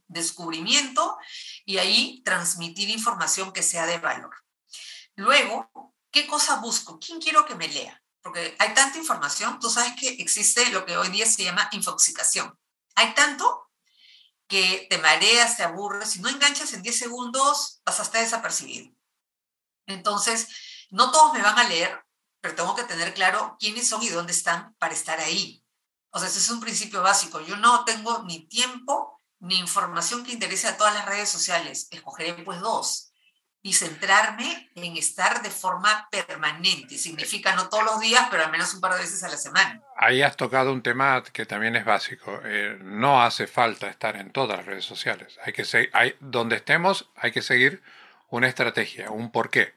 descubrimiento 0.07 1.19
y 1.65 1.79
ahí 1.79 2.23
transmitir 2.25 2.91
información 2.91 3.53
que 3.53 3.65
sea 3.65 3.87
de 3.87 3.99
valor. 3.99 4.35
Luego, 5.17 5.69
¿qué 6.13 6.29
cosa 6.29 6.61
busco? 6.61 7.01
¿Quién 7.01 7.21
quiero 7.21 7.45
que 7.45 7.57
me 7.57 7.67
lea? 7.67 8.01
Porque 8.23 8.55
hay 8.59 8.75
tanta 8.75 8.99
información, 8.99 9.59
tú 9.59 9.69
sabes 9.69 9.95
que 9.99 10.09
existe 10.09 10.71
lo 10.71 10.87
que 10.87 10.97
hoy 10.97 11.09
día 11.09 11.27
se 11.27 11.43
llama 11.43 11.69
infoxicación. 11.73 12.57
Hay 12.95 13.15
tanto 13.15 13.68
que 14.49 14.87
te 14.91 14.99
mareas, 14.99 15.57
te 15.57 15.63
aburres, 15.63 16.11
si 16.11 16.21
no 16.21 16.29
enganchas 16.29 16.73
en 16.73 16.83
10 16.83 16.99
segundos, 16.99 17.81
pasaste 17.85 18.19
desapercibido. 18.19 18.93
Entonces, 19.87 20.49
no 20.91 21.11
todos 21.11 21.33
me 21.35 21.43
van 21.43 21.59
a 21.59 21.69
leer, 21.69 22.05
pero 22.41 22.55
tengo 22.55 22.75
que 22.75 22.85
tener 22.85 23.15
claro 23.15 23.57
quiénes 23.61 23.89
son 23.89 24.03
y 24.03 24.09
dónde 24.09 24.33
están 24.33 24.75
para 24.75 24.95
estar 24.95 25.21
ahí. 25.21 25.65
O 26.11 26.19
sea, 26.19 26.29
ese 26.29 26.39
es 26.39 26.51
un 26.51 26.61
principio 26.61 27.03
básico. 27.03 27.41
Yo 27.41 27.57
no 27.57 27.85
tengo 27.85 28.23
ni 28.25 28.49
tiempo 28.49 29.21
ni 29.41 29.59
información 29.59 30.25
que 30.25 30.33
interese 30.33 30.67
a 30.67 30.77
todas 30.77 30.95
las 30.95 31.07
redes 31.07 31.29
sociales. 31.29 31.87
Escogeré 31.91 32.35
pues 32.43 32.61
dos 32.61 33.08
y 33.69 33.75
centrarme 33.75 34.71
en 34.75 34.97
estar 34.97 35.43
de 35.43 35.51
forma 35.51 36.09
permanente. 36.11 36.97
Significa 36.97 37.55
no 37.55 37.69
todos 37.69 37.85
los 37.85 38.01
días, 38.01 38.27
pero 38.31 38.45
al 38.45 38.51
menos 38.51 38.73
un 38.73 38.81
par 38.81 38.95
de 38.95 39.01
veces 39.01 39.23
a 39.23 39.29
la 39.29 39.37
semana. 39.37 39.83
Ahí 39.95 40.23
has 40.23 40.39
tocado 40.39 40.73
un 40.73 40.83
tema 40.83 41.23
que 41.23 41.45
también 41.45 41.77
es 41.77 41.85
básico. 41.85 42.41
Eh, 42.45 42.79
no 42.81 43.23
hace 43.23 43.47
falta 43.47 43.89
estar 43.89 44.17
en 44.17 44.33
todas 44.33 44.57
las 44.57 44.67
redes 44.67 44.87
sociales. 44.87 45.39
Hay 45.45 45.53
que 45.53 45.67
hay, 45.93 46.17
donde 46.21 46.57
estemos, 46.57 47.11
hay 47.15 47.31
que 47.31 47.43
seguir 47.43 47.83
una 48.31 48.49
estrategia, 48.49 49.11
un 49.11 49.31
porqué. 49.31 49.75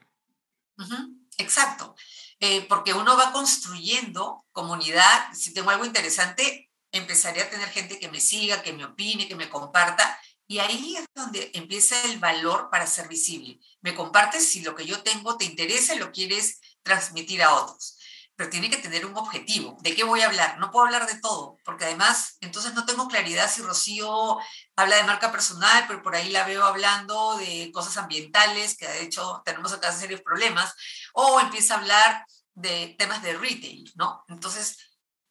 Exacto. 1.36 1.94
Eh, 2.40 2.64
porque 2.66 2.94
uno 2.94 3.14
va 3.14 3.30
construyendo 3.30 4.46
comunidad. 4.52 5.34
Si 5.34 5.52
tengo 5.52 5.68
algo 5.68 5.84
interesante, 5.84 6.70
empezaré 6.92 7.42
a 7.42 7.50
tener 7.50 7.68
gente 7.68 7.98
que 7.98 8.08
me 8.08 8.20
siga, 8.20 8.62
que 8.62 8.72
me 8.72 8.86
opine, 8.86 9.28
que 9.28 9.36
me 9.36 9.50
comparta. 9.50 10.18
Y 10.46 10.58
ahí 10.58 10.96
es 10.96 11.06
donde 11.14 11.50
empieza 11.54 12.02
el 12.04 12.18
valor 12.18 12.68
para 12.70 12.86
ser 12.86 13.08
visible. 13.08 13.58
Me 13.80 13.94
compartes 13.94 14.48
si 14.48 14.62
lo 14.62 14.74
que 14.74 14.84
yo 14.84 15.02
tengo 15.02 15.36
te 15.36 15.44
interesa 15.44 15.94
y 15.94 15.98
lo 15.98 16.12
quieres 16.12 16.60
transmitir 16.82 17.42
a 17.42 17.54
otros. 17.54 17.98
Pero 18.34 18.50
tiene 18.50 18.70
que 18.70 18.78
tener 18.78 19.06
un 19.06 19.16
objetivo. 19.16 19.76
¿De 19.80 19.94
qué 19.94 20.04
voy 20.04 20.22
a 20.22 20.26
hablar? 20.26 20.58
No 20.58 20.70
puedo 20.70 20.86
hablar 20.86 21.06
de 21.06 21.20
todo, 21.20 21.58
porque 21.64 21.84
además 21.84 22.38
entonces 22.40 22.74
no 22.74 22.84
tengo 22.84 23.08
claridad 23.08 23.50
si 23.50 23.62
Rocío 23.62 24.38
habla 24.74 24.96
de 24.96 25.04
marca 25.04 25.30
personal, 25.30 25.84
pero 25.86 26.02
por 26.02 26.16
ahí 26.16 26.30
la 26.30 26.44
veo 26.44 26.64
hablando 26.64 27.36
de 27.36 27.70
cosas 27.72 27.96
ambientales, 27.98 28.76
que 28.76 28.88
de 28.88 29.02
hecho 29.02 29.42
tenemos 29.44 29.72
acá 29.72 29.92
serios 29.92 30.22
problemas, 30.22 30.74
o 31.14 31.40
empieza 31.40 31.74
a 31.74 31.78
hablar 31.78 32.26
de 32.54 32.94
temas 32.98 33.22
de 33.22 33.36
retail, 33.36 33.90
¿no? 33.96 34.24
Entonces, 34.28 34.78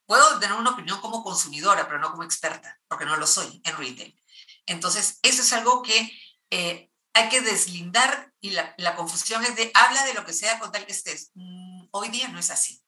puedo 0.06 0.38
tener 0.38 0.56
una 0.56 0.70
opinión 0.70 1.00
como 1.00 1.22
consumidora, 1.22 1.86
pero 1.86 1.98
no 1.98 2.10
como 2.10 2.24
experta, 2.24 2.78
porque 2.88 3.04
no 3.04 3.16
lo 3.16 3.26
soy 3.26 3.60
en 3.64 3.76
retail. 3.76 4.21
Entonces, 4.66 5.18
eso 5.22 5.42
es 5.42 5.52
algo 5.52 5.82
que 5.82 6.12
eh, 6.50 6.90
hay 7.14 7.28
que 7.28 7.40
deslindar 7.40 8.32
y 8.40 8.50
la, 8.50 8.96
confusión 8.96 9.44
es 9.44 9.56
de 9.56 9.70
habla 9.74 10.04
de 10.04 10.14
lo 10.14 10.24
que 10.24 10.32
sea 10.32 10.58
con 10.58 10.72
tal 10.72 10.86
que 10.86 10.92
estés. 10.92 11.30
Mm, 11.34 11.86
hoy 11.90 12.08
día 12.08 12.28
no 12.28 12.38
es 12.38 12.50
así, 12.50 12.82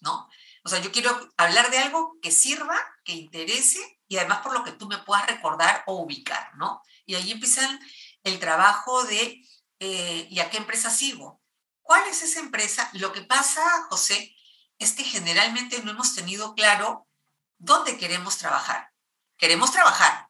¿no? 0.00 0.28
O 0.64 0.68
sea, 0.68 0.80
yo 0.80 0.92
quiero 0.92 1.18
hablar 1.36 1.70
de 1.70 1.78
algo 1.78 2.18
que 2.20 2.30
sirva, 2.30 2.76
que 3.04 3.12
interese 3.12 4.00
y 4.08 4.18
además 4.18 4.40
por 4.40 4.52
lo 4.52 4.64
que 4.64 4.72
tú 4.72 4.86
me 4.86 4.98
puedas 4.98 5.26
recordar 5.26 5.84
o 5.86 6.02
ubicar, 6.02 6.54
¿no? 6.56 6.82
Y 7.06 7.14
ahí 7.14 7.32
empieza 7.32 7.62
el 8.24 8.38
trabajo 8.38 9.04
de, 9.04 9.42
eh, 9.78 10.26
¿y 10.30 10.40
a 10.40 10.50
qué 10.50 10.58
empresa 10.58 10.90
sigo? 10.90 11.40
¿Cuál 11.82 12.06
es 12.08 12.22
esa 12.22 12.40
empresa? 12.40 12.90
Lo 12.92 13.12
que 13.12 13.22
pasa, 13.22 13.62
José, 13.88 14.36
es 14.78 14.92
que 14.92 15.04
generalmente 15.04 15.82
no 15.82 15.92
hemos 15.92 16.14
tenido 16.14 16.54
claro 16.54 17.08
dónde 17.58 17.96
queremos 17.96 18.38
trabajar. 18.38 18.90
Queremos 19.36 19.72
trabajar, 19.72 20.29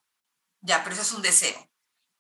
ya, 0.61 0.83
pero 0.83 0.95
eso 0.95 1.03
es 1.03 1.13
un 1.13 1.23
deseo. 1.23 1.71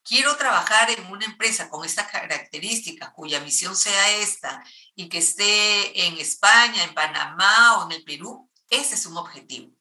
Quiero 0.02 0.36
trabajar 0.36 0.90
en 0.90 1.06
una 1.06 1.26
empresa 1.26 1.68
con 1.68 1.84
estas 1.84 2.10
características, 2.10 3.10
cuya 3.10 3.40
misión 3.40 3.76
sea 3.76 4.16
esta, 4.16 4.64
y 4.94 5.08
que 5.08 5.18
esté 5.18 6.06
en 6.06 6.16
España, 6.18 6.84
en 6.84 6.94
Panamá 6.94 7.78
o 7.78 7.86
en 7.86 7.92
el 7.92 8.04
Perú. 8.04 8.50
Ese 8.68 8.94
es 8.94 9.06
un 9.06 9.16
objetivo. 9.18 9.72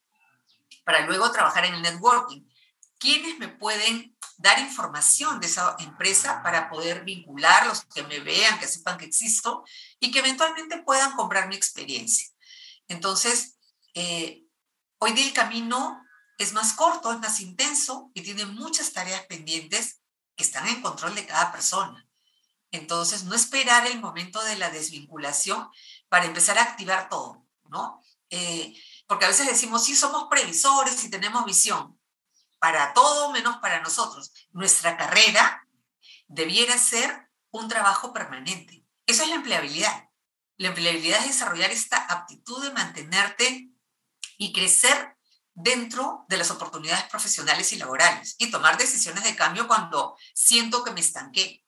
Para 0.84 1.06
luego 1.06 1.32
trabajar 1.32 1.64
en 1.64 1.74
el 1.74 1.82
networking. 1.82 2.42
¿Quiénes 2.98 3.38
me 3.38 3.48
pueden 3.48 4.14
dar 4.36 4.58
información 4.58 5.40
de 5.40 5.46
esa 5.46 5.74
empresa 5.78 6.42
para 6.42 6.68
poder 6.68 7.02
vincularlos, 7.02 7.86
que 7.94 8.02
me 8.02 8.20
vean, 8.20 8.58
que 8.58 8.68
sepan 8.68 8.98
que 8.98 9.06
existo 9.06 9.64
y 9.98 10.10
que 10.10 10.18
eventualmente 10.18 10.82
puedan 10.82 11.12
comprar 11.12 11.48
mi 11.48 11.56
experiencia? 11.56 12.28
Entonces, 12.88 13.56
eh, 13.94 14.44
hoy 14.98 15.12
día 15.12 15.32
camino 15.32 16.02
es 16.40 16.54
más 16.54 16.72
corto, 16.72 17.12
es 17.12 17.18
más 17.18 17.38
intenso 17.40 18.10
y 18.14 18.22
tiene 18.22 18.46
muchas 18.46 18.94
tareas 18.94 19.26
pendientes 19.26 20.00
que 20.34 20.42
están 20.42 20.66
en 20.68 20.80
control 20.80 21.14
de 21.14 21.26
cada 21.26 21.52
persona. 21.52 22.08
Entonces, 22.70 23.24
no 23.24 23.34
esperar 23.34 23.86
el 23.86 24.00
momento 24.00 24.42
de 24.44 24.56
la 24.56 24.70
desvinculación 24.70 25.68
para 26.08 26.24
empezar 26.24 26.58
a 26.58 26.62
activar 26.62 27.10
todo, 27.10 27.46
¿no? 27.68 28.02
Eh, 28.30 28.74
porque 29.06 29.26
a 29.26 29.28
veces 29.28 29.46
decimos, 29.46 29.84
sí, 29.84 29.94
somos 29.94 30.28
previsores 30.30 31.04
y 31.04 31.10
tenemos 31.10 31.44
visión, 31.44 32.00
para 32.58 32.94
todo 32.94 33.32
menos 33.32 33.58
para 33.58 33.82
nosotros. 33.82 34.32
Nuestra 34.52 34.96
carrera 34.96 35.68
debiera 36.26 36.78
ser 36.78 37.28
un 37.50 37.68
trabajo 37.68 38.14
permanente. 38.14 38.82
Eso 39.04 39.24
es 39.24 39.28
la 39.28 39.34
empleabilidad. 39.34 40.08
La 40.56 40.68
empleabilidad 40.68 41.20
es 41.20 41.26
desarrollar 41.26 41.70
esta 41.70 41.98
aptitud 41.98 42.62
de 42.62 42.72
mantenerte 42.72 43.70
y 44.38 44.54
crecer 44.54 45.18
dentro 45.54 46.24
de 46.28 46.36
las 46.36 46.50
oportunidades 46.50 47.04
profesionales 47.04 47.72
y 47.72 47.78
laborales 47.78 48.36
y 48.38 48.50
tomar 48.50 48.78
decisiones 48.78 49.24
de 49.24 49.36
cambio 49.36 49.66
cuando 49.66 50.16
siento 50.34 50.84
que 50.84 50.92
me 50.92 51.00
estanqué. 51.00 51.64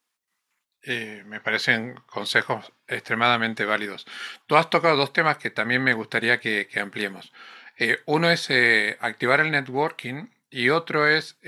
Eh, 0.85 1.23
me 1.27 1.41
parecen 1.41 1.95
consejos 2.07 2.73
extremadamente 2.89 3.65
válidos. 3.65 4.05
Tú 4.47 4.57
has 4.57 4.69
tocado 4.69 4.97
dos 4.97 5.13
temas 5.13 5.39
que 5.39 5.51
también 5.51 5.83
me 5.83 5.95
gustaría 5.95 6.41
que, 6.41 6.69
ampliemos. 6.81 7.33
Eh, 7.79 8.01
uno 8.07 8.31
es 8.31 8.51
eh, 8.51 8.97
activar 9.01 9.41
el 9.41 9.53
networking 9.53 10.29
y 10.51 10.71
otro 10.71 11.07
es 11.07 11.39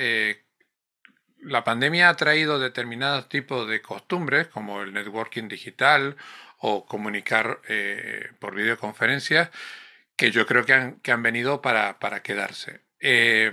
la 1.38 1.62
pandemia 1.62 2.08
ha 2.08 2.16
traído 2.16 2.58
determinados 2.58 3.28
tipos 3.28 3.68
de 3.68 3.82
costumbres 3.82 4.46
como 4.48 4.80
el 4.80 4.94
networking 4.94 5.48
digital 5.48 6.16
o 6.58 6.86
comunicar 6.86 7.60
por 8.38 8.54
videoconferencias 8.54 9.50
que 10.16 10.30
yo 10.30 10.46
creo 10.46 10.64
que 10.64 10.72
han, 10.72 11.00
que 11.00 11.12
han 11.12 11.22
venido 11.22 11.60
para, 11.60 11.98
para 11.98 12.22
quedarse. 12.22 12.82
Eh, 13.00 13.52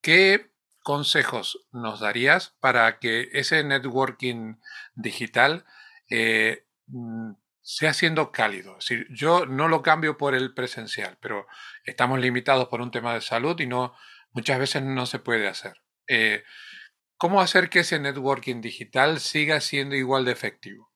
¿Qué 0.00 0.50
consejos 0.82 1.66
nos 1.72 2.00
darías 2.00 2.56
para 2.60 2.98
que 2.98 3.28
ese 3.32 3.62
networking 3.64 4.56
digital 4.94 5.64
eh, 6.10 6.64
mm, 6.86 7.32
sea 7.60 7.92
siendo 7.92 8.32
cálido? 8.32 8.78
Es 8.78 8.88
decir, 8.88 9.06
yo 9.10 9.46
no 9.46 9.68
lo 9.68 9.82
cambio 9.82 10.16
por 10.16 10.34
el 10.34 10.54
presencial, 10.54 11.18
pero 11.20 11.46
estamos 11.84 12.18
limitados 12.20 12.68
por 12.68 12.80
un 12.80 12.90
tema 12.90 13.14
de 13.14 13.20
salud 13.20 13.58
y 13.60 13.66
no, 13.66 13.94
muchas 14.32 14.58
veces 14.58 14.82
no 14.82 15.06
se 15.06 15.18
puede 15.18 15.48
hacer. 15.48 15.80
Eh, 16.06 16.44
¿Cómo 17.16 17.40
hacer 17.40 17.68
que 17.68 17.80
ese 17.80 17.98
networking 17.98 18.60
digital 18.60 19.20
siga 19.20 19.60
siendo 19.60 19.96
igual 19.96 20.24
de 20.24 20.32
efectivo? 20.32 20.92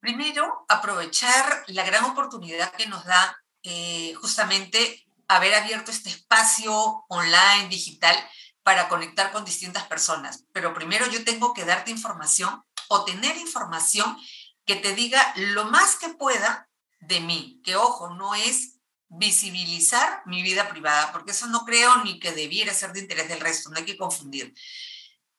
Primero, 0.00 0.64
aprovechar 0.68 1.64
la 1.68 1.84
gran 1.84 2.04
oportunidad 2.04 2.72
que 2.72 2.86
nos 2.86 3.04
da 3.04 3.36
eh, 3.62 4.14
justamente 4.14 5.06
haber 5.28 5.54
abierto 5.54 5.90
este 5.90 6.10
espacio 6.10 7.04
online, 7.08 7.68
digital, 7.68 8.16
para 8.62 8.88
conectar 8.88 9.32
con 9.32 9.44
distintas 9.44 9.84
personas. 9.84 10.44
Pero 10.52 10.74
primero 10.74 11.06
yo 11.06 11.24
tengo 11.24 11.54
que 11.54 11.64
darte 11.64 11.90
información 11.90 12.64
o 12.88 13.04
tener 13.04 13.36
información 13.36 14.16
que 14.64 14.76
te 14.76 14.94
diga 14.94 15.32
lo 15.36 15.66
más 15.66 15.96
que 15.96 16.08
pueda 16.10 16.68
de 17.00 17.20
mí, 17.20 17.60
que 17.64 17.76
ojo, 17.76 18.10
no 18.10 18.34
es 18.34 18.78
visibilizar 19.08 20.22
mi 20.26 20.42
vida 20.42 20.68
privada, 20.68 21.12
porque 21.12 21.30
eso 21.30 21.46
no 21.46 21.64
creo 21.64 22.02
ni 22.04 22.18
que 22.18 22.32
debiera 22.32 22.74
ser 22.74 22.92
de 22.92 23.00
interés 23.00 23.28
del 23.28 23.40
resto, 23.40 23.70
no 23.70 23.78
hay 23.78 23.84
que 23.84 23.96
confundir. 23.96 24.52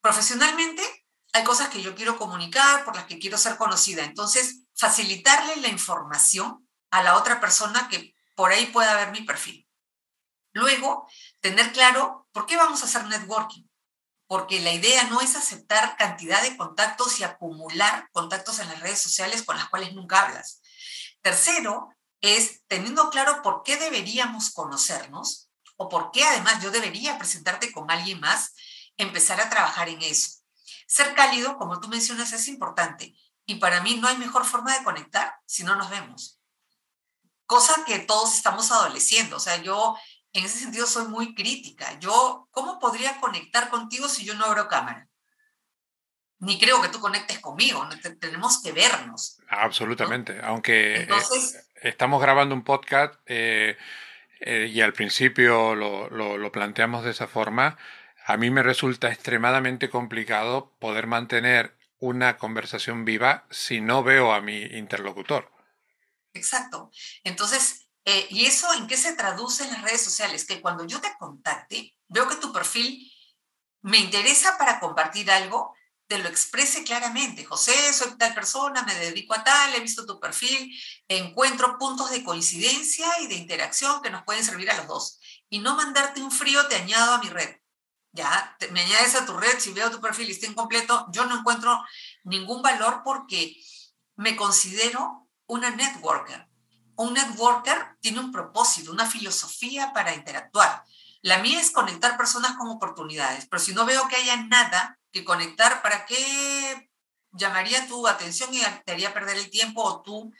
Profesionalmente, 0.02 1.07
hay 1.38 1.44
cosas 1.44 1.70
que 1.70 1.82
yo 1.82 1.96
quiero 1.96 2.18
comunicar, 2.18 2.84
por 2.84 2.96
las 2.96 3.06
que 3.06 3.20
quiero 3.20 3.38
ser 3.38 3.58
conocida. 3.58 4.04
Entonces, 4.04 4.64
facilitarle 4.76 5.58
la 5.58 5.70
información 5.70 6.68
a 6.92 7.04
la 7.04 7.16
otra 7.16 7.40
persona 7.40 7.88
que 7.90 8.16
por 8.36 8.52
ahí 8.52 8.68
pueda 8.68 8.96
ver 8.96 9.12
mi 9.12 9.22
perfil. 9.22 9.68
Luego, 10.54 11.08
tener 11.40 11.72
claro 11.72 12.28
por 12.32 12.46
qué 12.46 12.58
vamos 12.58 12.82
a 12.82 12.86
hacer 12.86 13.06
networking. 13.06 13.64
porque 14.30 14.60
la 14.60 14.74
idea 14.74 15.06
no 15.06 15.22
es 15.22 15.38
aceptar 15.38 15.96
cantidad 15.96 16.42
de 16.42 16.58
contactos 16.58 17.20
y 17.20 17.24
acumular 17.24 18.10
contactos 18.12 18.60
en 18.60 18.68
las 18.68 18.82
redes 18.82 19.00
sociales 19.00 19.44
con 19.44 19.56
las 19.56 19.70
cuales 19.70 19.94
nunca 19.94 20.22
hablas. 20.22 20.62
Tercero, 21.22 21.90
es 22.20 22.62
teniendo 22.68 23.10
claro 23.10 23.42
por 23.42 23.64
qué 23.64 23.78
deberíamos 23.78 24.50
conocernos 24.52 25.50
o 25.78 25.88
por 25.88 26.12
qué 26.12 26.26
además 26.26 26.62
yo 26.62 26.72
debería 26.72 27.18
presentarte 27.18 27.72
con 27.72 27.90
alguien 27.90 28.20
más, 28.20 28.54
empezar 28.98 29.40
a 29.40 29.50
trabajar 29.50 29.88
en 29.88 30.02
eso. 30.02 30.37
Ser 30.88 31.14
cálido, 31.14 31.58
como 31.58 31.80
tú 31.80 31.88
mencionas, 31.90 32.34
es 32.34 32.48
importante. 32.48 33.16
Y 33.46 33.56
para 33.56 33.82
mí 33.82 33.98
no 33.98 34.08
hay 34.08 34.18
mejor 34.18 34.44
forma 34.44 34.76
de 34.76 34.84
conectar 34.84 35.36
si 35.46 35.64
no 35.64 35.76
nos 35.76 35.92
vemos. 35.92 36.40
Cosa 37.46 37.86
que 37.86 38.00
todos 38.00 38.36
estamos 38.36 38.72
adoleciendo. 38.72 39.38
O 39.38 39.40
sea, 39.40 39.58
yo 39.58 39.96
en 40.34 40.46
ese 40.46 40.60
sentido 40.60 40.88
soy 40.88 41.08
muy 41.08 41.36
crítica. 41.36 42.00
Yo, 42.00 42.48
¿cómo 42.52 42.80
podría 42.80 43.20
conectar 43.20 43.70
contigo 43.70 44.08
si 44.08 44.26
yo 44.26 44.34
no 44.34 44.46
abro 44.46 44.68
cámara? 44.68 45.08
Ni 46.40 46.60
creo 46.60 46.82
que 46.82 46.90
tú 46.90 47.00
conectes 47.00 47.40
conmigo, 47.40 47.88
tenemos 48.20 48.62
que 48.62 48.72
vernos. 48.72 49.40
Absolutamente, 49.50 50.40
aunque 50.44 51.02
eh, 51.02 51.10
estamos 51.82 52.22
grabando 52.22 52.54
un 52.54 52.64
podcast 52.64 53.16
eh, 53.26 53.76
eh, 54.42 54.70
y 54.72 54.82
al 54.82 54.94
principio 54.94 55.74
lo, 55.74 56.10
lo, 56.10 56.52
planteamos 56.52 57.04
de 57.04 57.10
esa 57.10 57.28
forma, 57.28 57.76
a 58.30 58.38
mí 58.38 58.50
me 58.50 58.62
resulta 58.62 59.10
extremadamente 59.10 59.90
complicado 59.90 60.76
poder 60.80 61.08
mantener 61.08 61.78
una 61.98 62.38
conversación 62.38 63.06
viva 63.06 63.48
si 63.50 63.80
no 63.82 64.04
veo 64.04 64.34
a 64.34 64.42
mi 64.42 64.62
interlocutor. 64.64 65.52
Exacto. 66.34 66.92
Entonces, 67.24 67.88
eh, 68.10 68.26
¿Y 68.30 68.46
eso 68.46 68.74
en 68.74 68.88
qué 68.88 68.96
se 68.96 69.18
traduce 69.18 69.66
en 69.66 69.74
las 69.74 69.82
redes 69.82 70.02
sociales? 70.02 70.46
Que 70.46 70.62
cuando 70.62 70.86
yo 70.86 71.02
te 71.02 71.14
contacte, 71.20 71.94
veo 72.08 72.30
que 72.30 72.38
tu 72.38 72.54
perfil 72.54 73.12
me 73.82 73.98
interesa 73.98 74.58
para 74.58 74.80
compartir 74.80 75.30
algo, 75.30 75.76
te 76.08 76.18
lo 76.18 76.30
exprese 76.30 76.86
claramente. 76.86 77.44
José, 77.44 77.92
soy 77.92 78.18
tal 78.18 78.34
persona, 78.34 78.84
me 78.84 78.96
dedico 78.96 79.34
a 79.34 79.44
tal, 79.44 79.76
he 79.76 79.82
visto 79.82 80.06
tu 80.06 80.22
perfil, 80.22 80.74
encuentro 81.10 81.78
puntos 81.78 82.10
de 82.10 82.24
coincidencia 82.24 83.08
y 83.24 83.28
de 83.28 83.36
interacción 83.36 84.02
que 84.02 84.10
nos 84.10 84.24
pueden 84.24 84.46
servir 84.46 84.72
a 84.72 84.78
los 84.78 84.88
dos. 84.88 85.20
Y 85.50 85.60
no 85.60 85.76
mandarte 85.76 86.22
un 86.22 86.32
frío, 86.32 86.66
te 86.68 86.76
añado 86.76 87.14
a 87.14 87.20
mi 87.20 87.28
red. 87.28 87.58
Ya, 88.12 88.58
me 88.72 88.82
añades 88.82 89.16
a 89.16 89.26
tu 89.26 89.34
red, 89.38 89.60
si 89.60 89.74
veo 89.74 89.92
tu 89.92 90.02
perfil 90.02 90.30
y 90.30 90.32
está 90.32 90.48
incompleto, 90.48 91.08
yo 91.12 91.26
no 91.26 91.40
encuentro 91.40 91.84
ningún 92.24 92.62
valor 92.62 93.02
porque 93.04 93.56
me 94.16 94.36
considero 94.36 95.30
una 95.46 95.70
networker 95.70 96.48
un 96.98 97.14
networker 97.14 97.96
tiene 98.02 98.20
un 98.20 98.32
propósito, 98.32 98.92
una 98.92 99.10
filosofía 99.10 99.94
para 99.94 100.16
interactuar. 100.16 100.84
La 101.22 101.40
mía 101.40 101.60
es 101.62 101.72
conectar 101.72 102.18
personas 102.18 102.58
con 102.58 102.70
oportunidades, 102.70 103.48
pero 103.48 103.62
si 103.62 103.74
no 103.74 103.86
veo 103.86 104.08
que 104.08 104.16
haya 104.16 104.36
nada 104.38 105.00
que 105.12 105.24
conectar, 105.24 105.82
¿para 105.82 106.06
qué 106.06 106.90
llamaría 107.32 107.88
tu 107.88 108.08
atención 108.08 108.54
y 108.54 108.62
te 108.84 108.92
haría 108.92 109.14
perder 109.14 109.38
el 109.38 109.50
tiempo 109.50 109.84
o 109.84 110.02
tú 110.02 110.34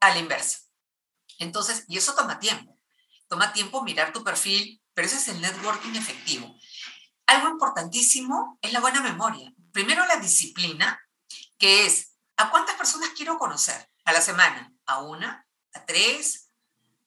a 0.00 0.10
la 0.10 0.18
inversa? 0.18 0.60
Entonces, 1.38 1.84
y 1.88 1.98
eso 1.98 2.14
toma 2.14 2.38
tiempo. 2.38 2.78
Toma 3.28 3.52
tiempo 3.52 3.82
mirar 3.82 4.12
tu 4.12 4.22
perfil, 4.22 4.80
pero 4.94 5.06
ese 5.08 5.16
es 5.16 5.28
el 5.28 5.40
networking 5.40 5.96
efectivo. 5.96 6.54
Algo 7.26 7.48
importantísimo 7.48 8.58
es 8.62 8.72
la 8.72 8.80
buena 8.80 9.00
memoria. 9.02 9.52
Primero 9.72 10.06
la 10.06 10.16
disciplina, 10.16 11.00
que 11.58 11.86
es, 11.86 12.16
¿a 12.36 12.50
cuántas 12.50 12.76
personas 12.76 13.10
quiero 13.16 13.38
conocer 13.38 13.90
a 14.04 14.12
la 14.12 14.20
semana? 14.20 14.72
¿A 14.86 15.00
una? 15.00 15.46
tres. 15.84 16.50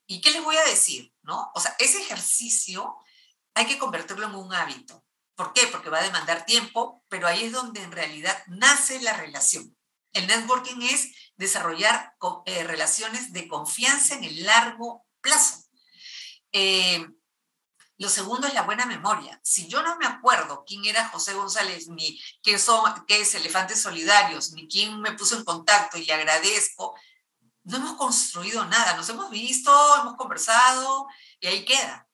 ¿Y 0.05 0.21
qué 0.21 0.31
les 0.31 0.43
voy 0.43 0.57
a 0.57 0.65
decir? 0.65 1.13
¿No? 1.23 1.51
O 1.55 1.59
sea, 1.59 1.75
ese 1.79 2.01
ejercicio 2.01 2.97
hay 3.53 3.65
que 3.65 3.77
convertirlo 3.77 4.27
en 4.27 4.35
un 4.35 4.53
hábito. 4.53 5.03
¿Por 5.35 5.53
qué? 5.53 5.67
Porque 5.67 5.89
va 5.89 5.99
a 5.99 6.03
demandar 6.03 6.45
tiempo, 6.45 7.03
pero 7.07 7.27
ahí 7.27 7.45
es 7.45 7.51
donde 7.51 7.81
en 7.81 7.91
realidad 7.91 8.37
nace 8.47 9.01
la 9.01 9.13
relación. 9.13 9.75
El 10.11 10.27
networking 10.27 10.81
es 10.81 11.11
desarrollar 11.37 12.15
eh, 12.45 12.63
relaciones 12.63 13.31
de 13.31 13.47
confianza 13.47 14.15
en 14.15 14.23
el 14.23 14.43
largo 14.43 15.05
plazo. 15.21 15.63
Eh, 16.51 17.07
lo 17.99 18.07
segundo 18.07 18.47
es 18.47 18.53
la 18.53 18.63
buena 18.63 18.85
memoria. 18.85 19.39
Si 19.43 19.67
yo 19.67 19.83
no 19.83 19.97
me 19.97 20.05
acuerdo 20.05 20.63
quién 20.65 20.85
era 20.85 21.09
José 21.09 21.33
González, 21.33 21.89
ni 21.89 22.19
qué, 22.41 22.57
son, 22.57 22.81
qué 23.05 23.21
es 23.21 23.35
Elefantes 23.35 23.81
Solidarios, 23.81 24.53
ni 24.53 24.69
quién 24.69 25.01
me 25.01 25.11
puso 25.11 25.35
en 25.37 25.43
contacto 25.43 25.97
y 25.97 26.05
le 26.05 26.13
agradezco, 26.13 26.95
no 27.65 27.77
hemos 27.77 27.97
construido 27.97 28.65
nada, 28.65 28.95
nos 28.95 29.09
hemos 29.09 29.29
visto, 29.29 29.71
hemos 29.99 30.15
conversado 30.15 31.07
y 31.41 31.47
ahí 31.47 31.65
queda. 31.65 32.08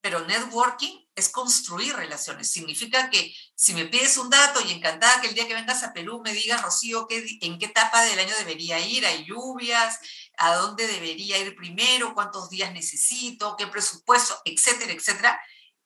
Pero 0.00 0.26
networking 0.26 1.06
es 1.14 1.28
construir 1.28 1.94
relaciones. 1.94 2.50
Significa 2.50 3.10
que 3.10 3.34
si 3.54 3.74
me 3.74 3.86
pides 3.86 4.16
un 4.16 4.30
dato 4.30 4.60
y 4.60 4.72
encantada 4.72 5.20
que 5.20 5.28
el 5.28 5.34
día 5.34 5.46
que 5.46 5.54
vengas 5.54 5.82
a 5.82 5.92
Perú 5.92 6.22
me 6.24 6.32
digas, 6.32 6.62
Rocío, 6.62 7.06
en 7.10 7.58
qué 7.58 7.66
etapa 7.66 8.02
del 8.02 8.18
año 8.18 8.34
debería 8.38 8.78
ir, 8.80 9.04
hay 9.04 9.24
lluvias, 9.24 9.98
a 10.38 10.54
dónde 10.54 10.86
debería 10.86 11.38
ir 11.38 11.54
primero, 11.54 12.14
cuántos 12.14 12.48
días 12.48 12.72
necesito, 12.72 13.56
qué 13.56 13.66
presupuesto, 13.66 14.40
etcétera, 14.44 14.92
etcétera. 14.92 15.40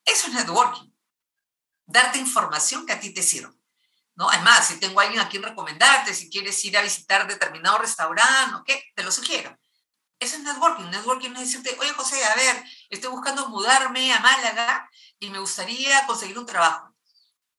Eso 0.05 0.27
es 0.27 0.33
networking. 0.33 0.91
Darte 1.85 2.17
información 2.19 2.85
que 2.85 2.93
a 2.93 2.99
ti 2.99 3.13
te 3.13 3.21
sirva. 3.21 3.53
¿no? 4.15 4.29
Además, 4.29 4.67
si 4.67 4.79
tengo 4.79 4.99
a 4.99 5.03
alguien 5.03 5.21
a 5.21 5.29
quien 5.29 5.43
recomendarte, 5.43 6.13
si 6.13 6.29
quieres 6.29 6.63
ir 6.63 6.77
a 6.77 6.81
visitar 6.81 7.27
determinado 7.27 7.77
restaurante, 7.79 8.55
¿ok? 8.55 8.79
Te 8.95 9.03
lo 9.03 9.11
sugiero. 9.11 9.55
Eso 10.19 10.37
es 10.37 10.43
networking. 10.43 10.89
Networking 10.89 11.31
es 11.31 11.39
decirte, 11.39 11.77
oye 11.79 11.91
José, 11.93 12.23
a 12.23 12.35
ver, 12.35 12.63
estoy 12.89 13.11
buscando 13.11 13.49
mudarme 13.49 14.13
a 14.13 14.19
Málaga 14.19 14.89
y 15.19 15.29
me 15.29 15.39
gustaría 15.39 16.05
conseguir 16.07 16.37
un 16.39 16.45
trabajo. 16.45 16.95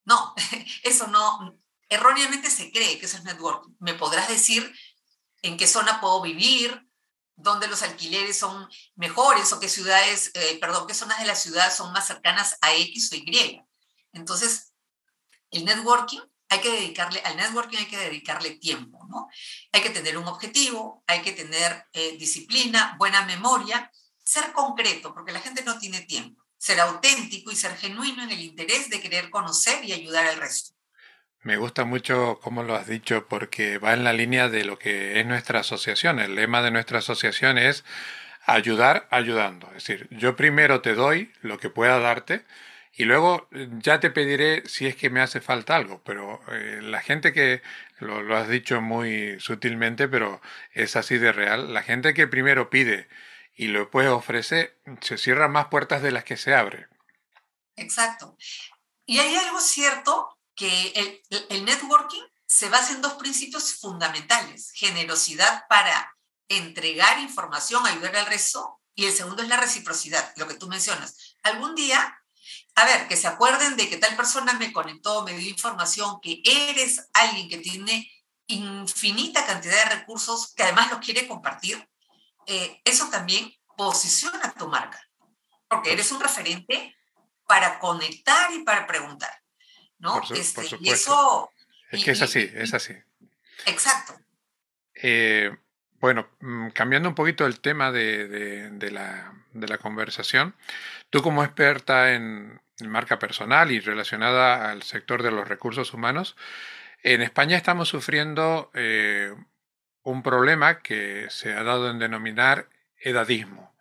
No, 0.05 0.35
eso 0.83 1.07
no, 1.09 1.59
erróneamente 1.89 2.51
se 2.51 2.71
cree 2.73 2.99
que 2.99 3.07
eso 3.07 3.19
es 3.19 3.25
networking. 3.25 3.75
Me 3.79 3.95
podrás 3.95 4.29
decir 4.29 4.73
en 5.43 5.57
qué 5.57 5.67
zona 5.67 6.01
puedo 6.01 6.23
vivir, 6.23 6.83
dónde 7.37 7.69
los 7.69 7.83
alquileres 7.83 8.39
son 8.39 8.69
mejores 8.95 9.53
o 9.53 9.61
qué 9.61 9.69
ciudades, 9.69 10.31
eh, 10.35 10.59
perdón, 10.59 10.87
qué 10.87 10.95
zonas 10.95 11.19
de 11.19 11.27
la 11.27 11.35
ciudad 11.35 11.75
son 11.75 11.93
más 11.93 12.07
cercanas 12.07 12.57
a 12.63 12.75
X 12.75 13.11
o 13.13 13.17
Y. 13.17 13.63
Entonces, 14.13 14.73
el 15.51 15.65
networking 15.65 16.21
hay 16.49 16.61
que 16.61 16.71
dedicarle, 16.71 17.21
al 17.21 17.37
networking 17.37 17.79
hay 17.79 17.87
que 17.87 17.99
dedicarle 17.99 18.51
tiempo, 18.53 19.07
¿no? 19.09 19.29
Hay 19.73 19.81
que 19.81 19.91
tener 19.91 20.17
un 20.17 20.27
objetivo, 20.29 21.03
hay 21.07 21.21
que 21.23 21.33
tener 21.33 21.87
eh, 21.93 22.17
disciplina, 22.19 22.95
buena 22.99 23.25
memoria, 23.25 23.91
ser 24.25 24.53
concreto, 24.53 25.13
porque 25.15 25.33
la 25.33 25.41
gente 25.41 25.65
no 25.65 25.79
tiene 25.79 26.03
tiempo, 26.03 26.45
ser 26.57 26.81
auténtico 26.81 27.51
y 27.51 27.57
ser 27.57 27.77
genuino 27.77 28.23
en 28.23 28.31
el 28.31 28.41
interés 28.41 28.91
de 28.91 29.01
querer 29.01 29.31
conocer 29.31 29.85
y 29.85 29.93
ayudar 29.93 30.27
al 30.27 30.37
resto. 30.37 30.75
Me 31.43 31.57
gusta 31.57 31.85
mucho 31.85 32.41
cómo 32.43 32.65
lo 32.65 32.75
has 32.75 32.89
dicho 32.89 33.29
porque 33.29 33.79
va 33.79 33.93
en 33.93 34.03
la 34.03 34.13
línea 34.13 34.49
de 34.49 34.65
lo 34.65 34.81
que 34.81 35.21
es 35.21 35.27
nuestra 35.27 35.61
asociación. 35.61 36.19
El 36.19 36.35
lema 36.35 36.61
de 36.61 36.73
nuestra 36.73 36.99
asociación 36.99 37.57
es 37.57 37.85
ayudar 38.47 39.07
ayudando. 39.13 39.69
Es 39.69 39.87
decir, 39.87 40.09
yo 40.11 40.35
primero 40.35 40.81
te 40.81 40.95
doy 40.95 41.33
lo 41.43 41.59
que 41.59 41.71
pueda 41.71 42.01
darte, 42.01 42.45
y 42.99 43.05
luego 43.05 43.47
eh, 43.53 43.69
ya 43.73 44.01
te 44.01 44.11
pediré 44.11 44.67
si 44.67 44.87
es 44.87 44.97
que 44.97 45.11
me 45.11 45.21
hace 45.21 45.43
falta 45.43 45.77
algo, 45.77 46.03
pero 46.03 46.41
eh, 46.51 46.81
la 46.83 47.03
gente 47.03 47.35
que, 47.35 47.63
lo, 48.01 48.35
has 48.35 48.49
dicho 48.49 48.81
muy 48.81 49.39
sutilmente, 49.39 50.09
pero 50.09 50.41
es 50.73 50.97
así 50.97 51.19
de 51.19 51.31
real, 51.31 51.75
la 51.75 51.83
gente 51.83 52.15
que 52.15 52.27
primero 52.27 52.71
pide 52.71 53.09
y 53.55 53.67
lo 53.69 53.81
después 53.81 54.09
ofrece, 54.09 54.79
se 55.03 55.19
cierran 55.19 55.53
más 55.53 55.67
puertas 55.67 56.03
de 56.03 56.11
las 56.11 56.25
que 56.25 56.39
se 56.39 56.55
abre. 56.55 56.89
Exacto. 57.77 58.37
Y 59.05 59.19
hay 59.19 59.37
algo 59.37 59.61
cierto 59.61 60.39
que 60.55 60.93
el, 60.97 61.23
el 61.51 61.65
networking 61.67 62.23
se 62.47 62.71
basa 62.71 62.95
en 62.95 63.03
dos 63.03 63.15
principios 63.15 63.75
fundamentales. 63.75 64.73
Generosidad 64.75 65.67
para 65.69 66.17
entregar 66.49 67.19
información, 67.19 67.87
ayudar 67.87 68.17
al 68.17 68.27
resto, 68.27 68.81
y 68.95 69.05
el 69.05 69.13
segundo 69.13 69.43
es 69.43 69.49
la 69.49 69.59
reciprocidad, 69.59 70.33
lo 70.37 70.49
que 70.49 70.55
tú 70.55 70.67
mencionas. 70.69 71.37
Algún 71.43 71.75
día 71.75 72.19
a 72.77 72.85
ver, 72.85 73.09
que 73.09 73.17
se 73.17 73.27
acuerden 73.27 73.75
de 73.77 73.89
que 73.89 73.97
tal 73.97 74.15
persona 74.17 74.53
me 74.53 74.71
conectó, 74.71 75.25
me 75.25 75.33
dio 75.33 75.49
información, 75.49 76.21
que 76.21 76.43
eres 76.45 77.09
alguien 77.15 77.49
que 77.49 77.57
tiene 77.57 78.11
infinita 78.49 79.47
cantidad 79.47 79.83
de 79.85 79.97
recursos, 79.97 80.53
que 80.55 80.63
además 80.63 80.91
los 80.91 81.01
quiere 81.01 81.27
compartir, 81.27 81.89
eh, 82.47 82.81
eso 82.85 83.09
también 83.09 83.51
posiciona 83.79 84.53
tu 84.53 84.69
marca, 84.69 85.01
porque 85.69 85.95
eres 85.95 86.13
un 86.13 86.21
referente 86.21 86.95
para 87.47 87.79
conectar 87.79 88.53
y 88.53 88.63
para 88.63 88.87
preguntar, 88.87 89.33
¿no? 89.99 90.21
Este, 90.35 90.67
y 90.81 90.91
eso... 90.91 91.51
Es 91.91 92.05
que 92.05 92.11
es 92.11 92.21
así, 92.21 92.51
es 92.55 92.75
así. 92.75 92.93
Exacto. 93.65 94.19
Eh, 94.95 95.51
bueno, 95.99 96.29
mm, 96.41 96.69
cambiando 96.71 97.09
un 97.09 97.15
poquito 97.15 97.47
el 97.47 97.61
tema 97.61 97.91
de, 97.91 98.77
la, 98.93 99.33
de 99.55 99.67
la 99.67 99.79
conversación, 99.79 100.55
tú 101.09 101.23
como 101.23 101.43
experta 101.43 102.13
en, 102.13 102.61
marca 102.81 103.19
personal 103.19 103.71
y 103.71 103.81
relacionada 103.81 104.71
al 104.71 104.83
sector 104.83 105.23
de 105.23 105.31
los 105.31 105.49
recursos 105.49 105.95
humanos, 105.95 106.37
en 107.03 107.23
España 107.23 107.57
estamos 107.57 107.89
sufriendo 107.89 108.71
eh, 108.75 109.35
un 110.03 110.23
problema 110.23 110.81
que 110.81 111.29
se 111.31 111.53
ha 111.53 111.63
dado 111.63 111.91
en 111.91 111.99
denominar 111.99 112.69
edadismo. 112.99 113.75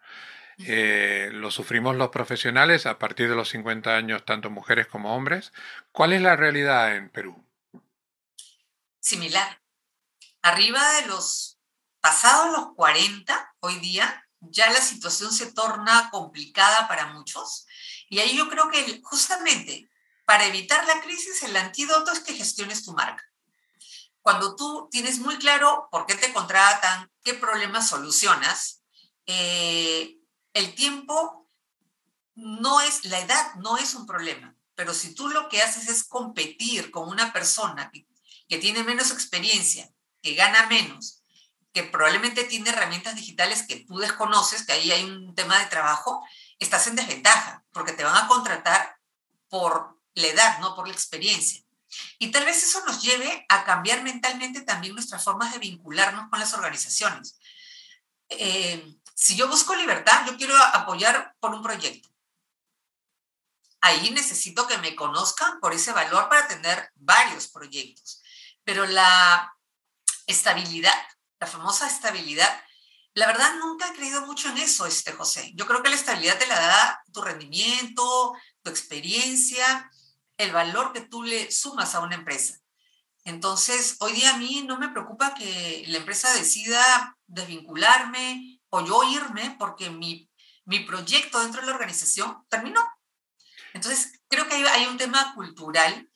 Eh, 0.59 1.29
lo 1.33 1.51
sufrimos 1.51 1.95
los 1.97 2.09
profesionales 2.09 2.85
a 2.85 2.97
partir 2.97 3.27
de 3.27 3.35
los 3.35 3.49
50 3.49 3.95
años, 3.95 4.23
tanto 4.25 4.49
mujeres 4.49 4.87
como 4.87 5.15
hombres. 5.15 5.51
¿Cuál 5.91 6.13
es 6.13 6.21
la 6.21 6.35
realidad 6.35 6.95
en 6.95 7.09
Perú? 7.09 7.43
Similar. 8.99 9.61
Arriba 10.41 10.93
de 10.93 11.07
los 11.07 11.59
pasados 11.99 12.51
los 12.51 12.75
40, 12.75 13.55
hoy 13.59 13.79
día, 13.79 14.27
ya 14.39 14.69
la 14.71 14.79
situación 14.79 15.31
se 15.31 15.51
torna 15.51 16.09
complicada 16.11 16.87
para 16.87 17.07
muchos. 17.07 17.67
Y 18.09 18.19
ahí 18.19 18.37
yo 18.37 18.49
creo 18.49 18.69
que 18.69 19.01
justamente 19.03 19.89
para 20.25 20.45
evitar 20.45 20.85
la 20.87 21.01
crisis, 21.01 21.43
el 21.43 21.55
antídoto 21.55 22.11
es 22.11 22.19
que 22.19 22.33
gestiones 22.33 22.83
tu 22.83 22.93
marca. 22.93 23.23
Cuando 24.21 24.55
tú 24.55 24.89
tienes 24.91 25.19
muy 25.19 25.37
claro 25.37 25.87
por 25.91 26.07
qué 26.07 26.15
te 26.15 26.33
contratan, 26.33 27.11
qué 27.23 27.35
problemas 27.35 27.89
solucionas, 27.89 28.81
eh, 29.27 30.17
el 30.53 30.73
tiempo 30.73 31.47
no 32.33 32.81
es, 32.81 33.05
la 33.05 33.19
edad 33.19 33.55
no 33.55 33.77
es 33.77 33.93
un 33.93 34.07
problema, 34.07 34.55
pero 34.73 34.93
si 34.93 35.13
tú 35.13 35.29
lo 35.29 35.47
que 35.47 35.61
haces 35.61 35.87
es 35.89 36.03
competir 36.03 36.91
con 36.91 37.07
una 37.07 37.31
persona 37.33 37.91
que, 37.91 38.07
que 38.47 38.57
tiene 38.57 38.83
menos 38.83 39.11
experiencia, 39.11 39.89
que 40.21 40.33
gana 40.33 40.65
menos, 40.67 41.21
que 41.71 41.83
probablemente 41.83 42.45
tiene 42.45 42.69
herramientas 42.69 43.15
digitales 43.15 43.63
que 43.67 43.81
tú 43.85 43.97
desconoces, 43.99 44.65
que 44.65 44.73
ahí 44.73 44.91
hay 44.91 45.03
un 45.03 45.35
tema 45.35 45.59
de 45.59 45.65
trabajo, 45.65 46.25
estás 46.57 46.87
en 46.87 46.95
desventaja, 46.95 47.64
porque 47.75 47.91
te 47.91 48.05
van 48.05 48.15
a 48.15 48.27
contratar 48.29 48.97
por 49.49 49.99
la 50.13 50.27
edad, 50.27 50.59
no 50.59 50.73
por 50.75 50.87
la 50.87 50.93
experiencia. 50.93 51.61
Y 52.19 52.31
tal 52.31 52.45
vez 52.45 52.63
eso 52.63 52.81
nos 52.85 53.01
lleve 53.01 53.45
a 53.49 53.65
cambiar 53.65 54.01
mentalmente 54.01 54.61
también 54.61 54.93
nuestras 54.93 55.21
formas 55.21 55.51
de 55.51 55.59
vincularnos 55.59 56.29
con 56.29 56.39
las 56.39 56.53
organizaciones. 56.53 57.37
Eh, 58.29 58.95
si 59.13 59.35
yo 59.35 59.49
busco 59.49 59.75
libertad, 59.75 60.25
yo 60.25 60.37
quiero 60.37 60.55
apoyar 60.55 61.35
por 61.41 61.53
un 61.53 61.61
proyecto. 61.61 62.07
Ahí 63.81 64.09
necesito 64.11 64.67
que 64.67 64.77
me 64.77 64.95
conozcan 64.95 65.59
por 65.59 65.73
ese 65.73 65.91
valor 65.91 66.29
para 66.29 66.47
tener 66.47 66.93
varios 66.95 67.49
proyectos. 67.49 68.23
Pero 68.63 68.85
la 68.85 69.53
estabilidad, 70.27 70.95
la 71.41 71.47
famosa 71.47 71.87
estabilidad, 71.87 72.57
la 73.15 73.27
verdad 73.27 73.55
nunca 73.59 73.87
he 73.87 73.95
creído 73.95 74.25
mucho 74.25 74.49
en 74.49 74.57
eso, 74.57 74.85
este 74.85 75.13
José. 75.13 75.53
Yo 75.55 75.65
creo 75.65 75.81
que 75.81 75.89
la 75.89 75.95
estabilidad 75.95 76.37
te 76.37 76.47
la 76.47 76.59
da 76.59 77.03
tu 77.13 77.21
rendimiento, 77.21 78.33
tu 78.61 78.69
experiencia, 78.69 79.89
el 80.37 80.51
valor 80.51 80.91
que 80.91 80.99
tú 80.99 81.23
le 81.23 81.49
sumas 81.49 81.95
a 81.95 82.01
una 82.01 82.15
empresa. 82.15 82.59
Entonces, 83.23 83.95
hoy 83.99 84.11
día 84.11 84.35
a 84.35 84.37
mí 84.37 84.65
no 84.67 84.77
me 84.77 84.89
preocupa 84.89 85.33
que 85.33 85.85
la 85.87 85.97
empresa 85.97 86.31
decida 86.33 87.17
desvincularme 87.25 88.59
o 88.69 88.85
yo 88.85 89.01
irme 89.03 89.55
porque 89.57 89.89
mi, 89.89 90.29
mi 90.65 90.81
proyecto 90.81 91.39
dentro 91.39 91.61
de 91.61 91.67
la 91.67 91.73
organización 91.73 92.45
terminó. 92.49 92.81
Entonces, 93.73 94.19
creo 94.27 94.47
que 94.49 94.55
hay, 94.55 94.87
un 94.87 94.97
tema 94.97 95.33
cultural 95.35 96.09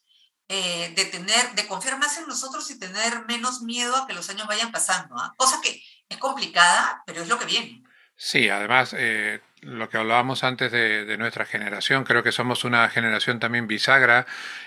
eh, 0.50 0.94
de 0.96 1.06
tener, 1.06 1.56
de 1.56 1.66
confiar 1.66 1.98
más 1.98 2.18
en 2.18 2.28
nosotros 2.28 2.70
y 2.70 2.78
tener 2.78 3.26
menos 3.26 3.62
miedo 3.62 3.96
a 3.96 4.06
que 4.06 4.14
los 4.14 4.30
años 4.30 4.48
vayan 4.48 4.72
pasando. 4.72 5.16
¿ah? 5.18 5.34
Cosa 5.38 5.62
que 5.62 5.82
es 6.10 6.18
complicada, 6.18 7.04
pero 7.06 7.22
es 7.22 7.30
lo 7.30 7.38
que 7.38 7.46
viene. 7.46 7.84
Sí, 8.16 8.50
además, 8.50 8.94
eh, 8.98 9.40
lo 9.62 9.88
que 9.88 9.98
hablábamos 9.98 10.44
antes 10.44 10.72
de, 10.72 11.18
nuestra 11.18 11.46
generación, 11.46 12.04
creo 12.04 12.22
que 12.22 12.34
somos 12.34 12.66
una 12.66 12.90
generación 12.90 13.40
también 13.40 13.68
bisagra 13.68 14.26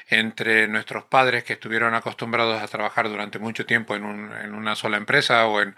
entre 0.09 0.69
nuestros 0.69 1.05
padres 1.05 1.45
que 1.45 1.55
estuvieron 1.55 1.95
acostumbrados 1.95 2.63
a 2.63 2.69
trabajar 2.69 3.09
durante 3.11 3.39
mucho 3.39 3.67
tiempo 3.67 3.95
en, 3.95 4.05
una 4.05 4.75
sola 4.75 4.97
empresa 4.97 5.47
o 5.47 5.61
en, 5.61 5.77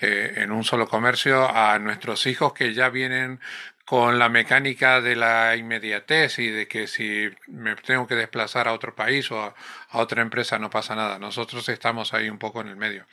eh, 0.00 0.34
en 0.38 0.50
un 0.50 0.64
solo 0.64 0.88
comercio, 0.88 1.48
a 1.48 1.78
nuestros 1.78 2.26
hijos 2.26 2.54
que 2.54 2.74
ya 2.74 2.88
vienen 2.88 3.40
con 3.84 4.18
la 4.18 4.28
mecánica 4.28 5.00
de 5.00 5.16
la 5.16 5.56
inmediatez 5.56 6.38
y 6.38 6.48
de 6.48 6.66
que 6.68 6.86
si 6.86 7.30
me 7.46 7.76
tengo 7.76 8.06
que 8.06 8.14
desplazar 8.14 8.68
a 8.68 8.72
otro 8.72 8.94
país 8.94 9.30
o 9.30 9.42
a, 9.42 9.54
otra 9.92 10.22
empresa 10.22 10.58
no 10.58 10.70
pasa 10.70 10.94
nada. 10.94 11.18
Nosotros 11.18 11.68
estamos 11.68 12.14
ahí 12.14 12.30
un 12.30 12.38
poco 12.38 12.60
en 12.60 12.68
el 12.68 12.76
medio. 12.76 13.06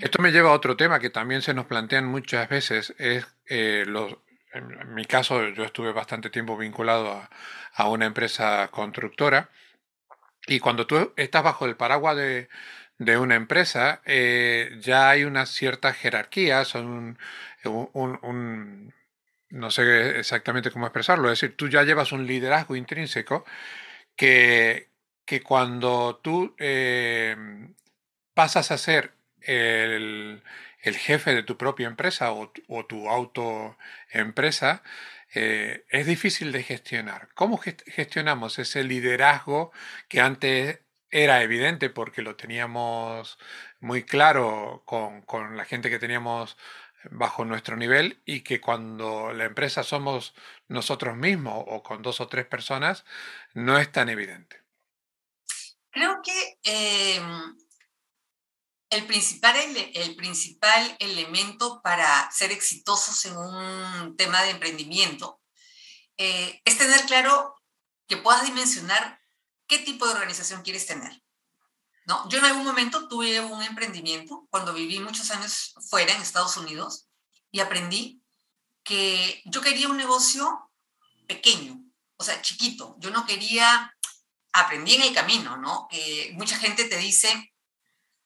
Esto 0.00 0.20
me 0.22 0.32
lleva 0.32 0.50
a 0.50 0.54
otro 0.54 0.76
tema 0.76 1.00
que 1.00 1.10
también 1.10 1.42
se 1.42 1.54
nos 1.54 1.66
plantean 1.66 2.06
muchas 2.06 2.48
veces, 2.48 2.94
es 2.98 3.26
eh, 3.46 3.84
los, 3.86 4.16
en 4.52 4.94
mi 4.94 5.04
caso, 5.04 5.48
yo 5.48 5.64
estuve 5.64 5.92
bastante 5.92 6.30
tiempo 6.30 6.56
vinculado 6.56 7.28
a, 7.74 7.88
una 7.88 8.06
empresa 8.06 8.68
constructora 8.70 9.48
y 10.46 10.60
cuando 10.60 10.86
tú 10.86 11.12
estás 11.16 11.42
bajo 11.42 11.66
el 11.66 11.76
paraguas 11.76 12.16
de, 12.16 12.48
una 13.18 13.34
empresa, 13.34 14.02
eh, 14.04 14.76
ya 14.80 15.08
hay 15.10 15.24
una 15.24 15.46
cierta 15.46 15.92
jerarquía, 15.94 16.64
son 16.64 17.18
un, 17.64 18.94
no 19.50 19.70
sé 19.70 20.18
exactamente 20.18 20.70
cómo 20.70 20.86
expresarlo, 20.86 21.30
es 21.30 21.40
decir, 21.40 21.56
tú 21.56 21.68
ya 21.68 21.82
llevas 21.84 22.12
un 22.12 22.26
liderazgo 22.26 22.76
intrínseco 22.76 23.44
que, 24.16 24.90
que 25.24 25.42
cuando 25.42 26.20
tú 26.22 26.54
eh, 26.58 27.36
pasas 28.34 28.70
a 28.70 28.78
ser 28.78 29.14
el, 29.44 30.42
el 30.82 30.96
jefe 30.96 31.34
de 31.34 31.42
tu 31.42 31.56
propia 31.56 31.86
empresa 31.86 32.32
o, 32.32 32.52
tu 32.86 33.08
autoempresa, 33.08 34.82
eh, 35.34 35.84
es 35.90 36.06
difícil 36.06 36.52
de 36.52 36.62
gestionar. 36.62 37.28
¿Cómo 37.34 37.58
gestionamos 37.58 38.58
ese 38.58 38.84
liderazgo 38.84 39.72
que 40.08 40.20
antes 40.20 40.80
era 41.10 41.42
evidente 41.42 41.90
porque 41.90 42.22
lo 42.22 42.36
teníamos 42.36 43.38
muy 43.80 44.04
claro 44.04 44.82
con, 44.86 45.22
con, 45.22 45.56
la 45.56 45.64
gente 45.64 45.90
que 45.90 45.98
teníamos 45.98 46.56
bajo 47.10 47.44
nuestro 47.44 47.76
nivel 47.76 48.20
y 48.24 48.40
que 48.40 48.60
cuando 48.60 49.32
la 49.32 49.44
empresa 49.44 49.82
somos 49.82 50.34
nosotros 50.68 51.16
mismos 51.16 51.64
o 51.66 51.82
con 51.82 52.02
dos 52.02 52.20
o 52.20 52.28
tres 52.28 52.46
personas 52.46 53.04
no 53.54 53.78
es 53.78 53.90
tan 53.90 54.08
evidente? 54.08 54.60
Creo 55.90 56.20
que 56.22 56.58
em, 56.62 57.56
el 58.90 59.06
principal, 59.06 59.56
el 59.94 60.16
principal 60.16 60.96
elemento 60.98 61.80
para 61.82 62.30
ser 62.32 62.50
exitosos 62.50 63.24
en 63.24 63.36
un 63.36 64.16
tema 64.16 64.42
de 64.42 64.50
emprendimiento 64.50 65.40
eh, 66.16 66.60
es 66.64 66.76
tener 66.76 67.06
claro 67.06 67.54
que 68.08 68.16
puedas 68.16 68.44
dimensionar 68.44 69.20
qué 69.68 69.78
tipo 69.78 70.06
de 70.06 70.14
organización 70.14 70.62
quieres 70.62 70.86
tener. 70.86 71.22
¿no? 72.06 72.28
Yo 72.28 72.38
en 72.38 72.46
algún 72.46 72.64
momento 72.64 73.08
tuve 73.08 73.40
un 73.40 73.62
emprendimiento 73.62 74.48
cuando 74.50 74.74
viví 74.74 74.98
muchos 74.98 75.30
años 75.30 75.74
fuera 75.88 76.12
en 76.12 76.20
Estados 76.20 76.56
Unidos 76.56 77.06
y 77.52 77.60
aprendí 77.60 78.20
que 78.82 79.40
yo 79.44 79.60
quería 79.60 79.88
un 79.88 79.96
negocio 79.96 80.70
pequeño, 81.28 81.80
o 82.16 82.24
sea, 82.24 82.42
chiquito. 82.42 82.96
Yo 82.98 83.10
no 83.10 83.24
quería, 83.24 83.94
aprendí 84.52 84.94
en 84.94 85.02
el 85.02 85.14
camino, 85.14 85.56
¿no? 85.58 85.86
Que 85.88 86.32
mucha 86.34 86.58
gente 86.58 86.84
te 86.84 86.96
dice, 86.96 87.49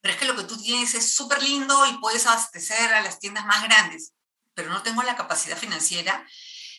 pero 0.05 0.13
es 0.13 0.21
que 0.21 0.27
lo 0.27 0.37
que 0.37 0.45
tú 0.45 0.61
tienes 0.61 0.93
es 0.93 1.15
súper 1.15 1.43
lindo 1.43 1.87
y 1.87 1.97
puedes 1.97 2.27
abastecer 2.27 2.93
a 2.93 3.01
las 3.01 3.19
tiendas 3.21 3.47
más 3.47 3.63
grandes, 3.65 4.13
pero 4.53 4.69
no 4.69 4.83
tengo 4.83 5.03
la 5.03 5.17
capacidad 5.17 5.57
financiera, 5.57 6.29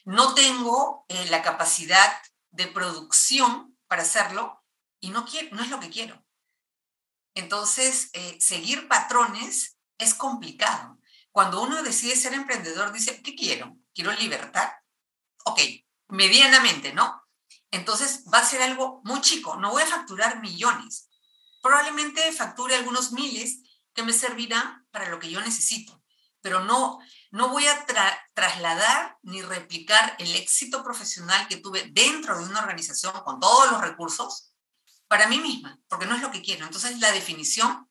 no 0.04 0.36
tengo 0.36 1.06
eh, 1.10 1.26
la 1.32 1.42
capacidad 1.42 2.22
de 2.52 2.68
producción 2.68 3.80
para 3.88 4.04
hacerlo 4.04 4.64
y 5.00 5.10
no, 5.10 5.26
quiero, 5.26 5.56
no 5.56 5.64
es 5.64 5.72
lo 5.72 5.80
que 5.80 5.90
quiero. 5.90 6.24
Entonces, 7.34 8.12
eh, 8.14 8.38
seguir 8.40 8.88
patrones 8.88 9.76
es 9.98 10.14
complicado. 10.14 11.00
Cuando 11.32 11.64
uno 11.64 11.82
decide 11.82 12.16
ser 12.16 12.36
emprendedor, 12.36 12.92
dice, 12.92 13.24
¿qué 13.24 13.34
quiero? 13.34 13.76
¿Quiero 13.96 14.12
libertad? 14.12 14.72
Ok, 15.46 15.62
medianamente, 16.10 16.94
¿no? 16.94 17.24
Entonces 17.72 18.24
va 18.32 18.38
a 18.38 18.46
ser 18.46 18.62
algo 18.62 19.02
muy 19.04 19.20
chico, 19.22 19.56
no 19.56 19.72
voy 19.72 19.82
a 19.82 19.88
facturar 19.88 20.42
millones, 20.42 21.05
Probablemente 21.66 22.32
facture 22.32 22.76
algunos 22.76 23.12
miles 23.12 23.64
que 23.96 24.04
me 24.04 24.14
servirán 24.14 24.86
para 24.92 25.10
lo 25.10 25.18
que 25.18 25.32
yo 25.32 25.42
necesito, 25.42 26.00
pero 26.40 26.60
no, 26.60 27.00
no 27.32 27.50
voy 27.50 27.66
a 27.66 27.88
trasladar 28.36 29.18
ni 29.24 29.42
replicar 29.42 30.16
el 30.20 30.36
éxito 30.36 30.84
profesional 30.84 31.48
que 31.48 31.58
tuve 31.58 31.90
dentro 31.92 32.38
de 32.38 32.46
una 32.46 32.60
organización 32.60 33.14
con 33.24 33.40
todos 33.40 33.72
los 33.72 33.82
recursos 33.82 34.54
para 35.08 35.28
mí 35.28 35.40
misma, 35.40 35.80
porque 35.88 36.06
no 36.06 36.14
es 36.14 36.22
lo 36.22 36.30
que 36.30 36.44
quiero. 36.44 36.68
Entonces 36.68 37.00
la 37.00 37.12
definición 37.12 37.90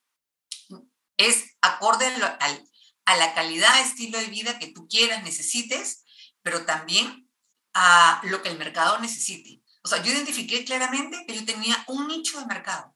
es 1.16 1.44
acorde 1.60 2.06
a 2.06 3.16
la 3.16 3.34
calidad, 3.34 3.80
estilo 3.80 4.20
de 4.20 4.26
vida 4.26 4.60
que 4.60 4.68
tú 4.68 4.86
quieras, 4.86 5.24
necesites, 5.24 6.04
pero 6.42 6.64
también 6.64 7.28
a 7.72 8.20
lo 8.22 8.40
que 8.40 8.50
el 8.50 8.58
mercado 8.58 9.00
necesite. 9.00 9.64
O 9.82 9.88
sea, 9.88 10.00
yo 10.00 10.12
identifiqué 10.12 10.64
claramente 10.64 11.24
que 11.26 11.34
yo 11.34 11.44
tenía 11.44 11.84
un 11.88 12.06
nicho 12.06 12.38
de 12.38 12.46
mercado 12.46 12.93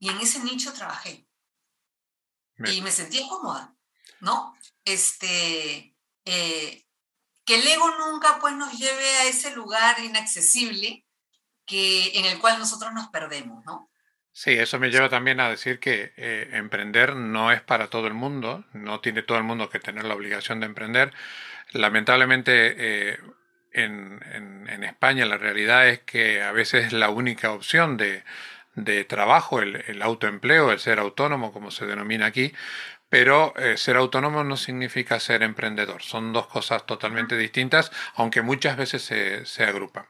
y 0.00 0.08
en 0.08 0.18
ese 0.18 0.42
nicho 0.42 0.72
trabajé. 0.72 1.26
Y 2.64 2.82
me 2.82 2.90
sentí 2.90 3.26
cómoda, 3.28 3.74
¿no? 4.20 4.54
Este, 4.84 5.94
eh, 6.24 6.84
que 7.44 7.54
el 7.54 7.66
ego 7.66 7.90
nunca 7.98 8.38
pues 8.40 8.54
nos 8.54 8.76
lleve 8.78 9.08
a 9.18 9.24
ese 9.24 9.54
lugar 9.54 9.98
inaccesible 10.00 11.06
que, 11.64 12.18
en 12.18 12.26
el 12.26 12.38
cual 12.38 12.58
nosotros 12.58 12.92
nos 12.92 13.08
perdemos, 13.08 13.64
¿no? 13.64 13.90
Sí, 14.32 14.52
eso 14.52 14.78
me 14.78 14.90
lleva 14.90 15.08
también 15.08 15.40
a 15.40 15.50
decir 15.50 15.80
que 15.80 16.12
eh, 16.16 16.50
emprender 16.52 17.16
no 17.16 17.52
es 17.52 17.62
para 17.62 17.88
todo 17.88 18.06
el 18.06 18.14
mundo, 18.14 18.64
no 18.72 19.00
tiene 19.00 19.22
todo 19.22 19.38
el 19.38 19.44
mundo 19.44 19.70
que 19.70 19.80
tener 19.80 20.04
la 20.04 20.14
obligación 20.14 20.60
de 20.60 20.66
emprender. 20.66 21.12
Lamentablemente, 21.72 23.18
en, 23.72 24.20
en, 24.32 24.84
España 24.84 25.24
la 25.26 25.38
realidad 25.38 25.88
es 25.88 26.00
que 26.00 26.42
a 26.42 26.52
veces 26.52 26.86
es 26.86 26.92
la 26.92 27.10
única 27.10 27.52
opción 27.52 27.96
de, 27.96 28.24
de 28.74 29.04
trabajo, 29.04 29.60
el, 29.60 29.84
el, 29.88 30.02
autoempleo, 30.02 30.72
el 30.72 30.78
ser 30.78 30.98
autónomo, 30.98 31.52
como 31.52 31.70
se 31.70 31.86
denomina 31.86 32.26
aquí, 32.26 32.52
pero 33.10 33.54
eh, 33.56 33.76
ser 33.76 33.96
autónomo 33.96 34.44
no 34.44 34.56
significa 34.56 35.20
ser 35.20 35.42
emprendedor. 35.42 36.02
Al 36.02 36.32
dos 36.32 36.46
cosas 36.46 36.86
totalmente 36.86 37.36
distintas, 37.36 37.90
aunque 38.14 38.40
muchas 38.40 38.76
veces 38.76 39.02
se, 39.02 39.44
se 39.44 39.64
agrupan. 39.64 40.06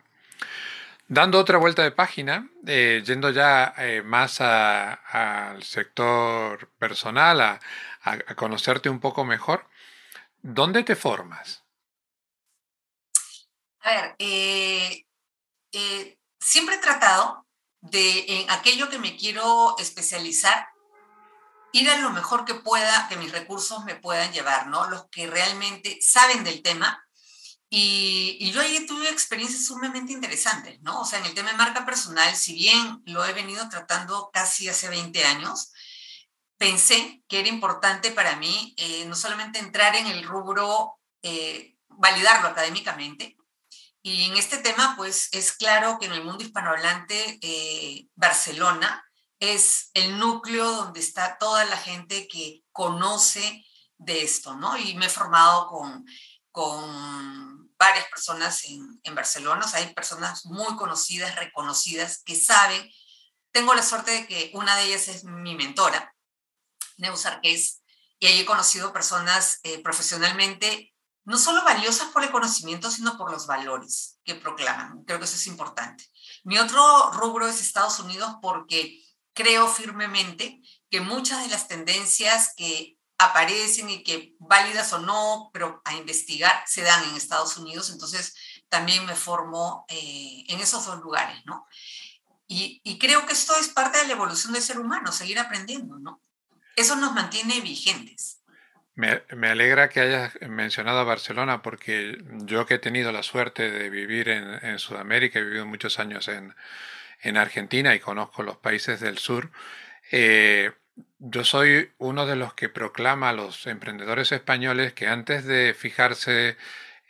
Dando 1.08 1.40
otra 1.40 1.58
vuelta 1.58 1.82
de 1.82 1.90
página, 1.90 2.50
eh, 2.66 3.02
yendo 3.04 3.30
ya 3.30 3.74
eh, 3.78 4.02
más 4.02 4.40
al 4.40 5.62
sector 5.64 6.68
personal, 6.78 7.40
a, 7.40 7.60
a, 8.02 8.34
conocerte 8.36 8.88
un 8.90 9.00
poco 9.00 9.24
mejor, 9.24 9.66
¿dónde 10.42 10.84
te 10.84 10.94
formas? 10.94 11.64
A 13.80 13.90
ver, 13.90 14.16
siempre 16.38 16.76
he 16.76 16.78
tratado 16.78 17.39
de 17.80 18.40
en 18.40 18.50
aquello 18.50 18.88
que 18.90 18.98
me 18.98 19.16
quiero 19.16 19.76
especializar, 19.78 20.68
ir 21.72 21.88
a 21.90 21.98
lo 21.98 22.10
mejor 22.10 22.44
que 22.44 22.54
pueda, 22.54 23.08
que 23.08 23.16
mis 23.16 23.32
recursos 23.32 23.84
me 23.84 23.94
puedan 23.94 24.32
llevar, 24.32 24.66
¿no? 24.66 24.88
Los 24.88 25.06
que 25.10 25.26
realmente 25.26 25.98
saben 26.00 26.44
del 26.44 26.62
tema. 26.62 27.04
Y, 27.68 28.36
y, 28.40 28.50
yo 28.50 28.60
ahí 28.60 28.84
tuve 28.84 29.08
experiencias 29.08 29.66
sumamente 29.66 30.12
interesantes, 30.12 30.80
¿no? 30.82 31.02
O 31.02 31.04
sea, 31.04 31.20
en 31.20 31.26
el 31.26 31.34
tema 31.34 31.52
de 31.52 31.56
marca 31.56 31.86
personal, 31.86 32.34
si 32.34 32.54
bien 32.54 33.00
lo 33.06 33.24
he 33.24 33.32
venido 33.32 33.68
tratando 33.68 34.30
casi 34.32 34.68
hace 34.68 34.88
20 34.88 35.24
años, 35.24 35.72
pensé 36.60 37.22
que 37.26 37.40
era 37.40 37.48
importante 37.48 38.10
para 38.10 38.36
mí 38.36 38.74
eh, 38.76 39.06
no 39.06 39.14
solamente 39.14 39.58
entrar 39.58 39.96
en 39.96 40.06
el 40.06 40.24
rubro, 40.24 40.98
eh, 41.22 41.76
validarlo 41.88 42.48
académicamente, 42.48 43.38
y 44.02 44.24
en 44.24 44.36
este 44.36 44.58
tema, 44.58 44.94
pues 44.96 45.28
es 45.32 45.52
claro 45.52 45.98
que 45.98 46.06
en 46.06 46.12
el 46.12 46.24
mundo 46.24 46.42
hispanohablante, 46.42 47.38
eh, 47.42 48.06
Barcelona 48.14 49.04
es 49.38 49.90
el 49.94 50.18
núcleo 50.18 50.70
donde 50.72 51.00
está 51.00 51.36
toda 51.38 51.64
la 51.64 51.76
gente 51.76 52.26
que 52.28 52.62
conoce 52.72 53.64
de 53.98 54.22
esto, 54.22 54.54
¿no? 54.56 54.78
Y 54.78 54.94
me 54.94 55.06
he 55.06 55.10
formado 55.10 55.66
con, 55.66 56.06
con 56.50 57.70
varias 57.76 58.06
personas 58.06 58.64
en, 58.64 59.00
en 59.02 59.14
Barcelona, 59.14 59.64
o 59.64 59.68
sea, 59.68 59.80
hay 59.80 59.92
personas 59.94 60.46
muy 60.46 60.76
conocidas, 60.76 61.36
reconocidas, 61.36 62.22
que 62.24 62.36
saben. 62.36 62.90
Tengo 63.52 63.74
la 63.74 63.82
suerte 63.82 64.12
de 64.12 64.26
que 64.26 64.50
una 64.54 64.76
de 64.76 64.84
ellas 64.84 65.08
es 65.08 65.24
mi 65.24 65.54
mentora, 65.54 66.14
Neus 66.96 67.26
Arqués, 67.26 67.82
y 68.18 68.26
ahí 68.26 68.40
he 68.40 68.46
conocido 68.46 68.92
personas 68.92 69.60
eh, 69.62 69.82
profesionalmente 69.82 70.89
no 71.24 71.38
solo 71.38 71.62
valiosas 71.64 72.08
por 72.08 72.22
el 72.24 72.30
conocimiento, 72.30 72.90
sino 72.90 73.16
por 73.16 73.30
los 73.30 73.46
valores 73.46 74.18
que 74.24 74.34
proclaman. 74.34 75.04
Creo 75.04 75.18
que 75.18 75.24
eso 75.24 75.36
es 75.36 75.46
importante. 75.46 76.04
Mi 76.44 76.58
otro 76.58 77.12
rubro 77.12 77.46
es 77.46 77.60
Estados 77.60 78.00
Unidos 78.00 78.36
porque 78.40 79.04
creo 79.34 79.68
firmemente 79.68 80.60
que 80.90 81.00
muchas 81.00 81.42
de 81.42 81.48
las 81.48 81.68
tendencias 81.68 82.54
que 82.56 82.98
aparecen 83.18 83.90
y 83.90 84.02
que 84.02 84.34
válidas 84.38 84.92
o 84.94 84.98
no, 84.98 85.50
pero 85.52 85.82
a 85.84 85.94
investigar, 85.94 86.64
se 86.66 86.82
dan 86.82 87.04
en 87.04 87.16
Estados 87.16 87.56
Unidos. 87.58 87.90
Entonces, 87.90 88.34
también 88.68 89.04
me 89.04 89.14
formo 89.14 89.84
eh, 89.88 90.44
en 90.48 90.60
esos 90.60 90.86
dos 90.86 91.00
lugares, 91.00 91.44
¿no? 91.44 91.66
Y, 92.46 92.80
y, 92.82 92.98
creo 92.98 93.26
que 93.26 93.32
esto 93.32 93.56
es 93.58 93.68
parte 93.68 93.98
de 93.98 94.06
la 94.06 94.14
evolución 94.14 94.52
del 94.52 94.62
ser 94.62 94.80
humano, 94.80 95.12
seguir 95.12 95.38
aprendiendo, 95.38 95.98
¿no? 95.98 96.20
Eso 96.74 96.96
nos 96.96 97.12
mantiene 97.12 97.60
vigentes. 97.60 98.39
Me, 98.94 99.22
alegra 99.48 99.88
que 99.88 100.00
hayas 100.00 100.38
mencionado 100.42 100.98
a 100.98 101.04
Barcelona 101.04 101.62
porque 101.62 102.18
yo 102.44 102.66
que 102.66 102.74
he 102.74 102.78
tenido 102.78 103.12
la 103.12 103.22
suerte 103.22 103.70
de 103.70 103.88
vivir 103.88 104.28
en, 104.28 104.78
Sudamérica, 104.78 105.38
he 105.38 105.42
vivido 105.42 105.64
muchos 105.64 105.98
años 105.98 106.28
en, 106.28 106.54
Argentina 107.36 107.94
y 107.94 108.00
conozco 108.00 108.42
los 108.42 108.56
países 108.56 109.00
del 109.00 109.18
sur, 109.18 109.50
eh, 110.10 110.72
yo 111.18 111.44
soy 111.44 111.92
uno 111.98 112.26
de 112.26 112.36
los 112.36 112.54
que 112.54 112.68
proclama 112.68 113.30
a 113.30 113.32
los 113.32 113.66
emprendedores 113.66 114.32
españoles 114.32 114.92
que 114.94 115.06
antes 115.06 115.44
de 115.44 115.74
fijarse 115.74 116.56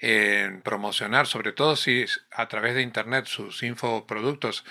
en 0.00 0.62
promocionar, 0.62 1.26
sobre 1.26 1.52
todo 1.52 1.76
si 1.76 2.06
a 2.32 2.48
través 2.48 2.74
de 2.74 2.82
Internet, 2.82 3.26
sus 3.26 3.62
infoproductos 3.62 4.64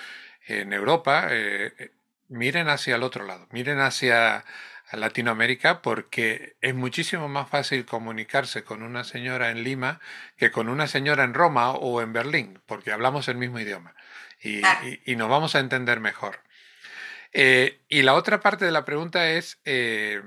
en 0.46 0.72
Europa, 0.72 1.28
eh, 1.30 1.92
miren 2.28 2.68
hacia 2.68 2.96
el 2.96 3.02
otro 3.02 3.24
lado, 3.24 3.46
miren 3.50 3.80
hacia 3.80 4.44
a 4.90 4.96
Latinoamérica 4.96 5.82
porque 5.82 6.56
es 6.60 6.74
muchísimo 6.74 7.28
más 7.28 7.48
fácil 7.48 7.86
comunicarse 7.86 8.64
con 8.64 8.82
una 8.82 9.04
señora 9.04 9.50
en 9.50 9.62
Lima 9.62 10.00
que 10.36 10.50
con 10.50 10.68
una 10.68 10.88
señora 10.88 11.24
en 11.24 11.34
Roma 11.34 11.72
o 11.72 12.02
en 12.02 12.12
Berlín, 12.12 12.60
porque 12.66 12.92
hablamos 12.92 13.28
el 13.28 13.36
mismo 13.36 13.60
idioma 13.60 13.94
y, 14.42 15.16
nos 15.16 15.28
vamos 15.28 15.54
a 15.54 15.60
entender 15.60 16.00
mejor. 16.00 16.42
Eh, 17.32 17.80
y 17.88 18.02
la 18.02 18.14
otra 18.14 18.40
parte 18.40 18.64
de 18.64 18.72
la 18.72 18.84
pregunta 18.84 19.30
es, 19.30 19.60
eh, 19.64 20.22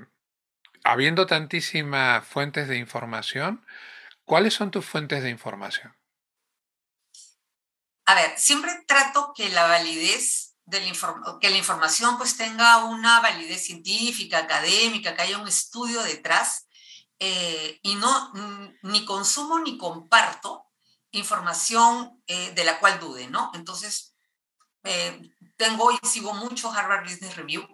habiendo 0.84 1.26
tantísimas 1.26 2.26
fuentes 2.26 2.68
de 2.68 2.76
información, 2.76 3.64
¿cuáles 4.24 4.54
son 4.54 4.70
tus 4.70 4.84
fuentes 4.84 5.22
de 5.22 5.30
información? 5.30 5.94
A 8.06 8.14
ver, 8.14 8.32
siempre 8.36 8.70
trato 8.86 9.32
que 9.34 9.48
la 9.48 9.66
validez 9.66 10.53
que 11.40 11.50
la 11.50 11.58
información 11.58 12.16
pues 12.16 12.36
tenga 12.36 12.84
una 12.84 13.20
validez 13.20 13.66
científica, 13.66 14.38
académica, 14.38 15.14
que 15.14 15.22
haya 15.22 15.38
un 15.38 15.48
estudio 15.48 16.02
detrás 16.02 16.66
eh, 17.18 17.78
y 17.82 17.94
no 17.96 18.32
ni 18.82 19.04
consumo 19.04 19.58
ni 19.60 19.76
comparto 19.76 20.66
información 21.10 22.22
eh, 22.26 22.52
de 22.52 22.64
la 22.64 22.80
cual 22.80 22.98
dude, 22.98 23.28
¿no? 23.28 23.50
Entonces, 23.54 24.16
eh, 24.82 25.30
tengo 25.56 25.92
y 25.92 25.98
sigo 26.06 26.34
mucho 26.34 26.70
Harvard 26.70 27.04
Business 27.04 27.36
Review 27.36 27.66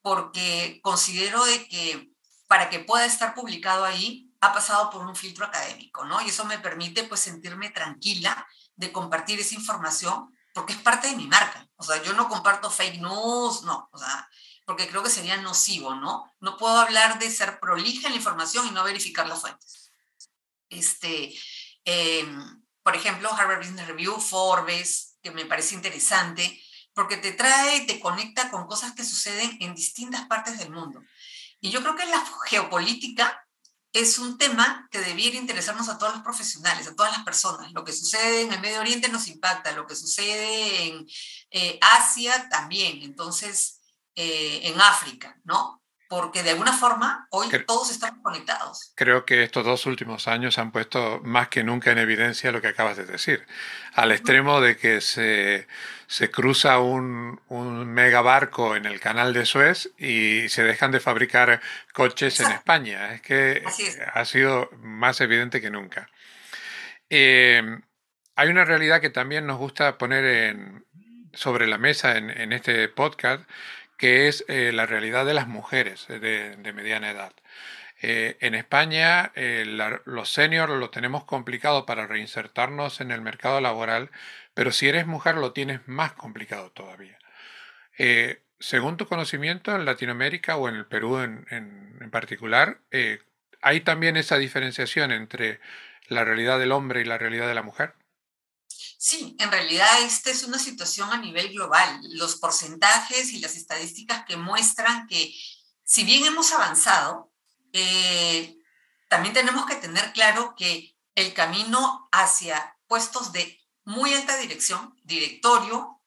porque 0.00 0.80
considero 0.82 1.44
de 1.44 1.68
que 1.68 2.12
para 2.46 2.70
que 2.70 2.80
pueda 2.80 3.04
estar 3.04 3.34
publicado 3.34 3.84
ahí 3.84 4.30
ha 4.40 4.52
pasado 4.52 4.90
por 4.90 5.06
un 5.06 5.14
filtro 5.14 5.46
académico, 5.46 6.04
¿no? 6.04 6.20
Y 6.20 6.28
eso 6.28 6.44
me 6.44 6.58
permite 6.58 7.04
pues 7.04 7.20
sentirme 7.20 7.70
tranquila 7.70 8.46
de 8.74 8.90
compartir 8.90 9.38
esa 9.38 9.54
información 9.54 10.34
porque 10.52 10.74
es 10.74 10.78
parte 10.80 11.08
de 11.08 11.16
mi 11.16 11.26
marca. 11.26 11.66
O 11.76 11.82
sea, 11.84 12.02
yo 12.02 12.12
no 12.12 12.28
comparto 12.28 12.70
fake 12.70 13.00
news, 13.00 13.62
no, 13.62 13.88
o 13.92 13.98
sea, 13.98 14.28
porque 14.64 14.88
creo 14.88 15.02
que 15.02 15.10
sería 15.10 15.36
nocivo, 15.38 15.94
¿no? 15.94 16.32
No 16.40 16.56
puedo 16.56 16.78
hablar 16.78 17.18
de 17.18 17.30
ser 17.30 17.58
prolija 17.58 18.06
en 18.06 18.12
la 18.12 18.18
información 18.18 18.66
y 18.66 18.70
no 18.70 18.84
verificar 18.84 19.26
las 19.26 19.40
fuentes. 19.40 19.92
Este, 20.68 21.34
em, 21.84 22.62
por 22.82 22.96
ejemplo, 22.96 23.32
Harvard 23.32 23.58
Business 23.58 23.86
Review, 23.86 24.20
Forbes, 24.20 25.18
que 25.22 25.30
me 25.30 25.46
parece 25.46 25.74
interesante, 25.74 26.62
porque 26.94 27.16
te 27.16 27.32
trae, 27.32 27.82
te 27.86 28.00
conecta 28.00 28.50
con 28.50 28.66
cosas 28.66 28.92
que 28.92 29.04
suceden 29.04 29.56
en 29.60 29.74
distintas 29.74 30.26
partes 30.26 30.58
del 30.58 30.70
mundo. 30.70 31.02
Y 31.60 31.70
yo 31.70 31.80
creo 31.80 31.96
que 31.96 32.06
la 32.06 32.24
geopolítica 32.46 33.46
es 33.92 34.18
un 34.18 34.38
tema 34.38 34.88
que 34.90 35.00
debiera 35.00 35.36
interesarnos 35.36 35.88
a 35.88 35.98
todos 35.98 36.14
los 36.14 36.22
profesionales, 36.22 36.86
a 36.86 36.94
todas 36.94 37.12
las 37.12 37.24
personas. 37.24 37.72
Lo 37.72 37.84
que 37.84 37.92
sucede 37.92 38.42
en 38.42 38.52
el 38.52 38.60
Medio 38.60 38.80
Oriente 38.80 39.08
nos 39.08 39.28
impacta, 39.28 39.72
lo 39.72 39.86
que 39.86 39.94
sucede 39.94 40.86
en 40.86 41.06
eh, 41.50 41.78
Asia 41.80 42.48
también, 42.48 43.02
entonces 43.02 43.80
eh, 44.14 44.60
en 44.64 44.80
África, 44.80 45.38
¿no? 45.44 45.81
Porque 46.12 46.42
de 46.42 46.50
alguna 46.50 46.74
forma 46.74 47.26
hoy 47.30 47.48
todos 47.66 47.90
estamos 47.90 48.20
conectados. 48.22 48.92
Creo 48.96 49.24
que 49.24 49.42
estos 49.42 49.64
dos 49.64 49.86
últimos 49.86 50.28
años 50.28 50.58
han 50.58 50.70
puesto 50.70 51.22
más 51.24 51.48
que 51.48 51.64
nunca 51.64 51.90
en 51.90 51.96
evidencia 51.96 52.52
lo 52.52 52.60
que 52.60 52.68
acabas 52.68 52.98
de 52.98 53.06
decir, 53.06 53.46
al 53.94 54.12
extremo 54.12 54.60
de 54.60 54.76
que 54.76 55.00
se, 55.00 55.66
se 56.06 56.30
cruza 56.30 56.80
un, 56.80 57.40
un 57.48 57.86
mega 57.86 58.20
barco 58.20 58.76
en 58.76 58.84
el 58.84 59.00
canal 59.00 59.32
de 59.32 59.46
Suez 59.46 59.90
y 59.96 60.50
se 60.50 60.64
dejan 60.64 60.90
de 60.90 61.00
fabricar 61.00 61.62
coches 61.94 62.40
en 62.40 62.52
España. 62.52 63.14
Es 63.14 63.22
que 63.22 63.64
ha 64.12 64.24
sido 64.26 64.68
más 64.82 65.18
evidente 65.22 65.62
que 65.62 65.70
nunca. 65.70 66.10
Em, 67.08 67.80
hay 68.36 68.48
una 68.50 68.66
realidad 68.66 69.00
que 69.00 69.08
también 69.08 69.46
nos 69.46 69.56
gusta 69.56 69.96
poner 69.96 70.26
en, 70.26 70.84
sobre 71.32 71.66
la 71.66 71.78
mesa 71.78 72.18
en, 72.18 72.28
en 72.28 72.52
este 72.52 72.88
podcast, 72.88 73.48
que 74.02 74.26
es 74.26 74.44
eh, 74.48 74.72
la 74.72 74.84
realidad 74.84 75.24
de 75.24 75.32
las 75.32 75.46
mujeres 75.46 76.08
de, 76.08 76.72
mediana 76.74 77.12
edad. 77.12 77.32
Eh, 78.00 78.36
en 78.40 78.56
España 78.56 79.30
eh, 79.36 79.64
los 80.06 80.28
seniors 80.28 80.72
lo 80.72 80.90
tenemos 80.90 81.22
complicado 81.22 81.86
para 81.86 82.08
reinsertarnos 82.08 83.00
en 83.00 83.12
el 83.12 83.20
mercado 83.20 83.60
laboral, 83.60 84.10
pero 84.54 84.72
si 84.72 84.88
eres 84.88 85.06
mujer 85.06 85.36
lo 85.36 85.52
tienes 85.52 85.86
más 85.86 86.14
complicado 86.14 86.72
todavía. 86.72 87.16
según 88.58 88.96
tu 88.96 89.06
conocimiento, 89.06 89.72
en 89.72 89.84
Latinoamérica 89.84 90.56
o 90.56 90.68
en 90.68 90.74
el 90.74 90.86
Perú 90.86 91.18
en, 91.20 91.46
en 91.52 92.10
particular, 92.10 92.78
¿hay 93.60 93.80
también 93.82 94.16
esa 94.16 94.36
diferenciación 94.36 95.12
entre 95.12 95.60
la 96.08 96.24
realidad 96.24 96.58
del 96.58 96.72
hombre 96.72 97.02
y 97.02 97.04
la 97.04 97.18
realidad 97.18 97.46
de 97.46 97.54
la 97.54 97.62
mujer? 97.62 97.92
Sí, 99.04 99.34
en 99.40 99.50
realidad 99.50 100.00
esta 100.02 100.30
es 100.30 100.44
una 100.44 100.60
situación 100.60 101.10
a 101.10 101.16
nivel 101.16 101.52
global. 101.52 102.00
Los 102.10 102.36
porcentajes 102.36 103.32
y 103.32 103.40
las 103.40 103.56
estadísticas 103.56 104.24
que 104.24 104.36
muestran 104.36 105.08
que 105.08 105.34
si 105.82 106.04
bien 106.04 106.24
hemos 106.24 106.52
avanzado, 106.52 107.32
eh, 107.72 108.56
también 109.08 109.34
tenemos 109.34 109.66
que 109.66 109.74
tener 109.74 110.12
claro 110.12 110.54
que 110.56 110.96
el 111.16 111.34
camino 111.34 112.08
hacia 112.12 112.76
puestos 112.86 113.32
de 113.32 113.60
muy 113.82 114.14
alta 114.14 114.36
dirección, 114.36 114.96
directorio, 115.02 116.00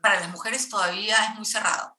para 0.00 0.18
las 0.18 0.30
mujeres 0.30 0.70
todavía 0.70 1.22
es 1.26 1.34
muy 1.34 1.44
cerrado. 1.44 1.98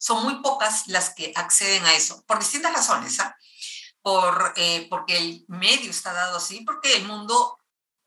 son 0.00 0.24
muy 0.24 0.42
pocas 0.42 0.88
las 0.88 1.10
que 1.10 1.32
acceden 1.36 1.86
a 1.86 1.94
eso, 1.94 2.24
por 2.26 2.40
distintas 2.40 2.72
razones. 2.72 3.20
¿ah? 3.20 3.36
Por, 4.02 4.52
eh, 4.56 4.88
porque 4.90 5.16
el 5.16 5.44
medio 5.46 5.92
está 5.92 6.12
dado 6.12 6.38
así, 6.38 6.62
porque 6.62 6.96
el 6.96 7.04
mundo 7.04 7.59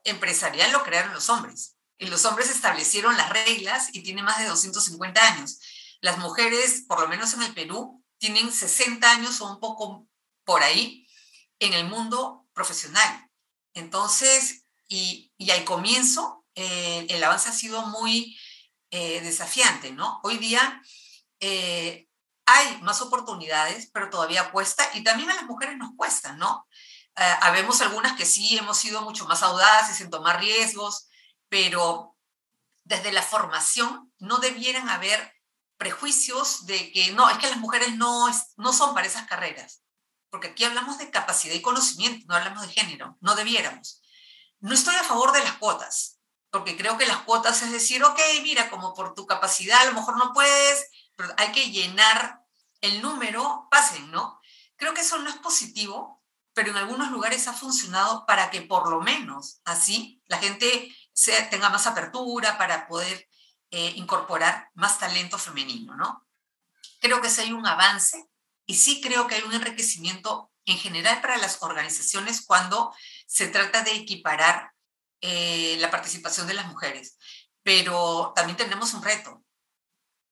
empresarial 0.03 0.71
lo 0.71 0.83
crearon 0.83 1.13
los 1.13 1.29
hombres. 1.29 1.77
Y 1.97 2.07
los 2.07 2.25
hombres 2.25 2.49
establecieron 2.49 3.15
las 3.15 3.29
reglas 3.29 3.89
y 3.93 4.03
tiene 4.03 4.23
más 4.23 4.39
de 4.39 4.45
250 4.45 5.33
años. 5.33 5.59
Las 6.01 6.17
mujeres, 6.17 6.83
por 6.87 6.99
lo 6.99 7.07
menos 7.07 7.33
en 7.33 7.43
el 7.43 7.53
Perú, 7.53 8.03
tienen 8.17 8.51
60 8.51 9.09
años 9.09 9.39
o 9.41 9.51
un 9.51 9.59
poco 9.59 10.07
por 10.43 10.63
ahí 10.63 11.07
en 11.59 11.73
el 11.73 11.85
mundo 11.85 12.45
profesional. 12.53 13.29
Entonces, 13.73 14.65
y, 14.87 15.31
y 15.37 15.51
al 15.51 15.63
comienzo, 15.63 16.45
eh, 16.55 17.05
el 17.09 17.23
avance 17.23 17.49
ha 17.49 17.53
sido 17.53 17.85
muy 17.87 18.37
eh, 18.91 19.21
desafiante, 19.21 19.91
¿no? 19.91 20.19
Hoy 20.23 20.37
día 20.37 20.81
eh, 21.39 22.07
hay 22.45 22.81
más 22.81 23.01
oportunidades, 23.01 23.89
pero 23.91 24.09
todavía 24.09 24.51
cuesta, 24.51 24.87
y 24.93 25.03
también 25.03 25.31
a 25.31 25.35
las 25.35 25.45
mujeres 25.45 25.77
nos 25.77 25.95
cuesta, 25.95 26.33
¿no? 26.33 26.67
Habemos 27.15 27.82
algunas 27.82 28.17
que 28.17 28.26
sí 28.26 28.58
hemos 28.58 28.78
sido 28.78 29.02
mucho 29.02 29.26
más 29.26 29.43
audaces 29.43 30.02
en 30.02 30.10
tomar 30.10 30.39
riesgos, 30.39 31.08
pero 31.49 32.17
desde 32.84 33.12
la 33.12 33.21
formación 33.21 34.12
no 34.19 34.39
debieran 34.39 34.89
haber 34.89 35.34
prejuicios 35.78 36.65
de 36.65 36.91
que 36.91 37.12
no, 37.12 37.30
es 37.30 37.38
que 37.38 37.49
las 37.49 37.58
mujeres 37.58 37.95
no, 37.95 38.28
no 38.58 38.73
son 38.73 38.93
para 38.93 39.08
esas 39.08 39.28
carreras, 39.28 39.84
porque 40.30 40.49
aquí 40.49 40.63
hablamos 40.63 40.97
de 40.97 41.12
capacidad 41.12 41.54
y 41.54 41.62
conocimiento, 41.62 42.26
no 42.28 42.36
hablamos 42.36 42.65
de 42.65 42.73
género, 42.73 43.17
no 43.21 43.36
debiéramos. 43.36 44.02
No 44.60 44.73
estoy 44.73 44.95
a 44.95 45.04
favor 45.04 45.34
de 45.34 45.43
las 45.43 45.58
cuotas, 45.58 46.19
porque 46.49 46.78
creo 46.78 46.97
que 46.97 47.06
las 47.06 47.23
cuotas 47.23 47.62
es 47.63 47.71
decir, 47.71 48.04
ok, 48.04 48.19
mira, 48.43 48.69
como 48.69 48.93
por 48.93 49.13
tu 49.13 49.26
capacidad 49.26 49.82
a 49.82 49.86
lo 49.86 49.93
mejor 49.93 50.17
no 50.17 50.34
puedes, 50.34 50.89
pero 51.15 51.34
hay 51.38 51.52
que 51.52 51.69
llenar 51.69 52.39
el 52.82 53.02
número, 53.02 53.67
pasen, 53.69 54.10
¿no? 54.12 54.39
Creo 54.78 54.93
que 54.93 55.02
eso 55.02 55.17
no 55.19 55.30
es 55.30 55.36
positivo, 55.38 56.22
pero 56.53 56.71
en 56.71 56.77
algunos 56.77 57.11
lugares 57.11 57.47
ha 57.47 57.53
funcionado 57.53 58.25
para 58.25 58.49
que 58.49 58.61
por 58.61 58.89
lo 58.89 59.01
menos 59.01 59.61
así 59.65 60.21
la 60.27 60.37
gente 60.37 60.95
tenga 61.49 61.69
más 61.69 61.87
apertura 61.87 62.57
para 62.57 62.87
poder 62.87 63.27
eh, 63.71 63.93
incorporar 63.95 64.69
más 64.73 64.99
talento 64.99 65.37
femenino, 65.37 65.95
¿no? 65.95 66.27
Creo 66.99 67.21
que 67.21 67.29
sí 67.29 67.41
hay 67.41 67.51
un 67.51 67.65
avance 67.65 68.27
y 68.65 68.75
sí 68.75 69.01
creo 69.01 69.27
que 69.27 69.35
hay 69.35 69.41
un 69.43 69.53
enriquecimiento 69.53 70.51
en 70.65 70.77
general 70.77 71.21
para 71.21 71.37
las 71.37 71.61
organizaciones 71.61 72.45
cuando 72.45 72.93
se 73.27 73.47
trata 73.47 73.83
de 73.83 73.95
equiparar 73.95 74.71
eh, 75.21 75.77
la 75.79 75.91
participación 75.91 76.47
de 76.47 76.53
las 76.53 76.67
mujeres. 76.67 77.17
Pero 77.63 78.31
también 78.35 78.57
tenemos 78.57 78.93
un 78.93 79.03
reto. 79.03 79.43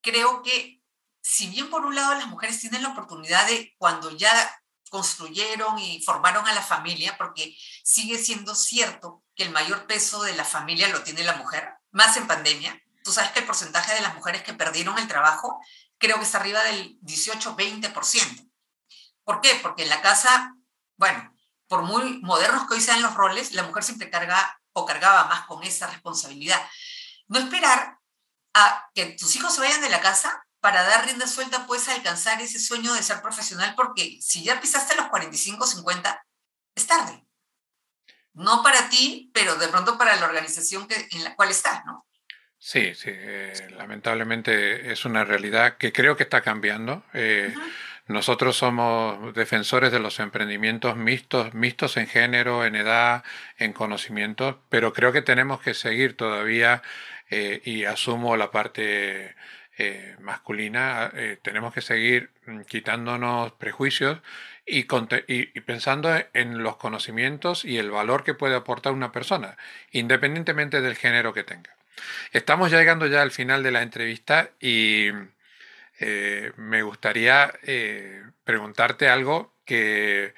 Creo 0.02 0.42
que 0.42 0.82
si 1.22 1.48
bien 1.48 1.70
por 1.70 1.86
un 1.86 1.96
lado 1.96 2.14
las 2.16 2.28
mujeres 2.28 2.60
tienen 2.60 2.84
la 2.84 2.90
oportunidad 2.90 3.48
de 3.48 3.74
cuando 3.78 4.12
ya 4.12 4.61
construyeron 4.92 5.80
y 5.80 6.04
formaron 6.04 6.46
a 6.48 6.54
la 6.54 6.62
familia, 6.62 7.16
porque 7.18 7.56
sigue 7.82 8.18
siendo 8.18 8.54
cierto 8.54 9.24
que 9.36 9.44
el 9.44 9.52
mayor 9.52 9.88
peso 9.88 10.22
de 10.22 10.36
la 10.36 10.44
familia 10.44 10.90
lo 10.90 11.02
tiene 11.02 11.24
la 11.24 11.38
mujer, 11.38 11.76
más 11.92 12.18
en 12.18 12.28
pandemia. 12.28 12.78
Tú 13.02 13.14
sabes 13.14 13.32
que 13.32 13.40
el 13.40 13.46
porcentaje 13.46 13.96
de 13.96 14.02
las 14.02 14.14
mujeres 14.16 14.44
que 14.44 14.54
perdieron 14.54 14.98
el 15.00 15.08
trabajo 15.08 15.62
creo 15.98 16.18
que 16.18 16.26
está 16.26 16.40
arriba 16.40 16.62
del 16.64 17.00
18-20%. 17.04 18.52
¿Por 19.24 19.40
qué? 19.40 19.58
Porque 19.64 19.84
en 19.84 19.90
la 19.90 20.02
casa, 20.02 20.54
bueno, 20.98 21.34
por 21.68 21.84
muy 21.84 22.20
modernos 22.22 22.68
que 22.68 22.74
hoy 22.74 22.82
sean 22.82 23.02
los 23.02 23.14
roles, 23.14 23.54
la 23.54 23.64
mujer 23.64 23.84
siempre 23.84 24.10
carga 24.10 24.62
o 24.74 24.86
cargaba 24.86 25.24
más 25.30 25.46
con 25.46 25.64
esa 25.64 25.88
responsabilidad. 25.88 26.62
No 27.30 27.40
esperar 27.40 27.98
a 28.54 28.90
que 28.94 29.06
tus 29.06 29.38
hijos 29.38 29.56
se 29.56 29.62
vayan 29.62 29.82
de 29.82 29.90
la 29.90 30.02
casa 30.02 30.46
para 30.62 30.84
dar 30.84 31.06
rienda 31.06 31.28
suelta, 31.28 31.66
puedes 31.66 31.90
alcanzar 31.90 32.40
ese 32.42 32.60
sueño 32.60 32.94
de 32.94 33.04
ser 33.04 33.22
profesional, 33.22 33.74
porque 33.76 34.18
si 34.22 34.44
ya 34.44 34.62
pisaste 34.62 34.96
los 34.96 35.08
45, 35.08 35.66
50, 35.66 36.26
es 36.76 36.88
tarde. 36.88 37.26
No 38.34 38.64
para 38.64 38.88
ti, 38.90 39.30
pero 39.34 39.56
de 39.56 39.68
pronto 39.68 39.98
para 39.98 40.16
la 40.16 40.26
organización 40.26 40.88
que, 40.88 41.08
en 41.12 41.24
la 41.24 41.36
cual 41.36 41.50
estás, 41.50 41.84
¿no? 41.86 42.08
Sí, 42.58 42.94
sí, 42.94 43.10
eh, 43.12 43.54
lamentablemente 43.76 44.92
es 44.92 45.04
una 45.04 45.26
realidad 45.26 45.78
que 45.78 45.92
creo 45.92 46.16
que 46.16 46.24
está 46.24 46.42
cambiando. 46.42 47.04
Eh, 47.14 47.54
nosotros 48.06 48.56
somos 48.56 49.34
defensores 49.34 49.92
de 49.92 50.00
los 50.00 50.20
emprendimientos 50.20 50.96
mixtos, 50.96 51.56
mixtos 51.56 51.98
en 51.98 52.08
género, 52.08 52.64
en 52.64 52.76
edad, 52.76 53.24
en 53.58 53.74
conocimiento, 53.74 54.64
pero 54.70 54.94
creo 54.94 55.12
que 55.12 55.24
tenemos 55.24 55.60
que 55.60 55.74
seguir 55.74 56.16
todavía, 56.16 56.84
eh, 57.32 57.62
y 57.64 57.86
asumo 57.86 58.36
la 58.36 58.52
parte 58.52 59.36
eh, 59.84 60.16
masculina, 60.20 61.12
eh, 61.16 61.40
tenemos 61.42 61.74
que 61.74 61.82
seguir 61.82 62.30
mm, 62.46 62.62
quitándonos 62.62 63.52
prejuicios 63.54 64.20
y, 64.64 64.84
pensando 65.62 66.16
en 66.34 66.62
los 66.62 66.78
conocimientos 66.78 67.66
y 67.66 67.80
el 67.80 67.90
valor 67.90 68.24
que 68.24 68.36
puede 68.36 68.56
aportar 68.56 68.94
una 68.94 69.12
persona, 69.12 69.58
independientemente 69.92 70.82
del 70.82 70.96
género 70.96 71.34
que 71.34 71.44
tenga. 71.44 71.76
Estamos 72.32 72.70
llegando 72.70 73.08
ya 73.08 73.24
al 73.24 73.32
final 73.32 73.64
de 73.64 73.72
la 73.72 73.82
entrevista 73.82 74.52
y 74.60 75.08
eh, 76.00 76.52
me 76.58 76.84
gustaría 76.84 77.52
preguntarte 78.44 79.10
algo 79.10 79.52
que 79.66 80.36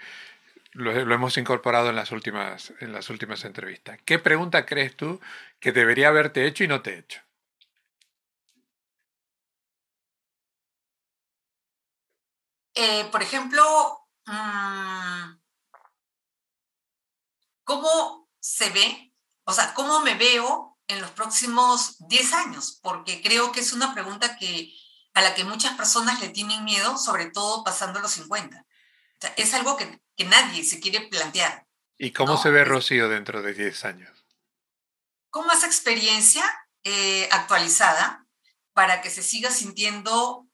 lo, 0.72 0.94
hemos 0.94 1.38
incorporado 1.38 1.90
en 1.90 1.98
las, 1.98 2.14
últimas, 2.14 2.74
en 2.80 2.94
las 2.94 3.10
últimas 3.10 3.44
entrevistas. 3.44 4.00
¿Qué 4.06 4.20
pregunta 4.20 4.66
crees 4.66 4.96
tú 4.96 5.20
que 5.60 5.74
debería 5.74 6.08
haberte 6.08 6.46
hecho 6.46 6.64
y 6.64 6.70
no 6.70 6.82
te 6.82 6.94
he 6.94 7.00
hecho? 7.00 7.20
Eh, 12.76 13.06
por 13.12 13.22
ejemplo, 13.22 14.08
mm, 14.26 15.34
¿cómo 17.64 18.30
se 18.40 18.70
ve? 18.72 19.14
O 19.46 19.54
sea, 19.54 19.74
¿cómo 19.74 20.02
me 20.02 20.16
veo 20.16 20.78
en 20.88 21.02
los 21.02 21.12
próximos 21.12 21.98
10 22.08 22.34
años? 22.34 22.80
Porque 22.82 23.22
creo 23.22 23.52
que 23.52 23.60
es 23.60 23.74
una 23.74 23.94
pregunta 23.94 24.38
que, 24.38 24.74
a 25.14 25.22
la 25.22 25.36
que 25.36 25.44
muchas 25.44 25.78
personas 25.78 26.20
le 26.20 26.30
tienen 26.30 26.64
miedo, 26.64 26.98
sobre 26.98 27.28
todo 27.28 27.64
pasando 27.64 28.00
los 28.00 28.12
50. 28.12 28.66
es 29.38 29.54
algo 29.54 29.78
que, 29.78 30.02
nadie 30.26 30.64
se 30.64 30.80
quiere 30.80 31.08
plantear. 31.08 31.68
¿Y 31.98 32.12
cómo 32.12 32.38
se 32.38 32.50
ve 32.50 32.64
Rocío 32.64 33.10
dentro 33.10 33.42
de 33.42 33.54
10 33.54 33.86
años? 33.86 34.26
Con 35.30 35.46
más 35.48 35.64
experiencia 35.64 36.44
eh, 36.84 37.28
actualizada 37.32 38.26
para 38.74 39.02
que 39.02 39.10
se 39.10 39.22
siga 39.22 39.52
sintiendo 39.52 40.48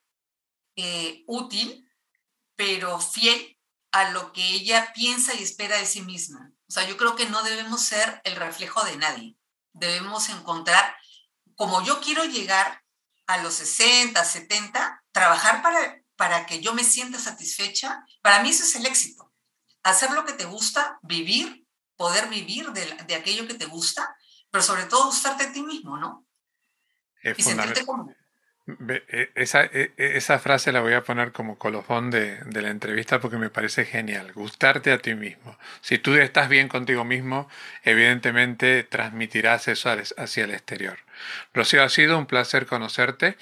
eh, 0.76 1.24
útil 1.28 1.89
pero 2.60 3.00
fiel 3.00 3.58
a 3.94 4.12
lo 4.12 4.34
que 4.34 4.46
ella 4.46 4.92
piensa 4.94 5.34
y 5.34 5.42
espera 5.42 5.78
de 5.78 5.86
sí 5.86 6.02
misma. 6.02 6.52
O 6.68 6.72
sea, 6.74 6.86
yo 6.86 6.98
creo 6.98 7.16
que 7.16 7.30
no 7.30 7.42
debemos 7.42 7.86
ser 7.86 8.20
el 8.26 8.36
reflejo 8.36 8.84
de 8.84 8.98
nadie. 8.98 9.38
Debemos 9.72 10.28
encontrar, 10.28 10.94
como 11.56 11.82
yo 11.86 12.02
quiero 12.02 12.26
llegar 12.26 12.84
a 13.28 13.38
los 13.38 13.54
60, 13.54 14.22
70, 14.26 15.06
trabajar 15.14 15.62
para, 15.62 16.04
para 16.18 16.46
que 16.48 16.60
yo 16.60 16.74
me 16.74 16.84
sienta 16.84 17.18
satisfecha. 17.18 18.06
Para 18.22 18.44
mí 18.44 18.50
eso 18.50 18.66
es 18.66 18.76
el 18.76 18.86
éxito. 18.88 19.32
Hacer 19.84 20.12
lo 20.12 20.26
que 20.26 20.34
te 20.34 20.44
gusta, 20.44 21.00
vivir, 21.02 21.66
poder 21.96 22.28
vivir 22.28 22.74
de, 22.74 22.94
de 23.08 23.16
aquello 23.16 23.48
que 23.48 23.54
te 23.54 23.68
gusta, 23.68 24.18
pero 24.52 24.66
sobre 24.66 24.84
todo 24.84 25.06
gustarte 25.06 25.46
a 25.46 25.54
ti 25.54 25.64
mismo, 25.64 25.98
¿no? 25.98 26.28
y 27.24 27.42
sentirte 27.42 27.86
como, 27.86 28.14
esa, 29.36 29.64
e, 29.66 29.92
e, 29.98 30.18
esa, 30.18 30.40
frase 30.40 30.72
la 30.72 30.82
voy 30.82 30.94
a 30.94 31.04
poner 31.04 31.32
como 31.32 31.58
colofón 31.58 32.12
de, 32.12 32.38
de, 32.46 32.62
la 32.62 32.70
entrevista 32.70 33.20
porque 33.20 33.38
me 33.38 33.50
parece 33.50 33.86
genial. 33.86 34.32
Gustarte 34.34 34.92
a 34.92 34.98
ti 34.98 35.16
mismo. 35.16 35.58
Si 35.82 35.98
tú 35.98 36.16
estás 36.16 36.50
bien 36.50 36.68
contigo 36.68 37.06
mismo, 37.06 37.50
evidentemente 37.84 38.84
transmitirás 38.84 39.68
eso 39.68 39.90
hacia 40.18 40.44
el 40.44 40.52
exterior. 40.52 40.98
Rocío, 41.54 41.84
ha 41.84 41.90
sido 41.90 42.18
un 42.18 42.26
placer 42.26 42.66
conocerte. 42.66 43.38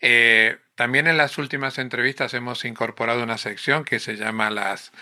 Eh, 0.00 0.58
también 0.74 1.06
en 1.06 1.16
las 1.16 1.38
últimas 1.38 1.78
entrevistas 1.78 2.34
hemos 2.34 2.64
incorporado 2.64 3.22
una 3.22 3.38
sección 3.38 3.84
que 3.84 4.00
se 4.00 4.16
llama 4.16 4.50
las, 4.50 4.92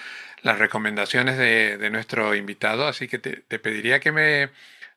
las 0.42 0.58
recomendaciones 0.58 1.38
de, 1.38 1.78
de 1.78 1.90
nuestro 1.90 2.34
invitado, 2.34 2.86
así 2.86 3.08
que 3.08 3.18
te, 3.18 3.36
te 3.36 3.58
pediría 3.58 4.00
que 4.00 4.12
me 4.12 4.50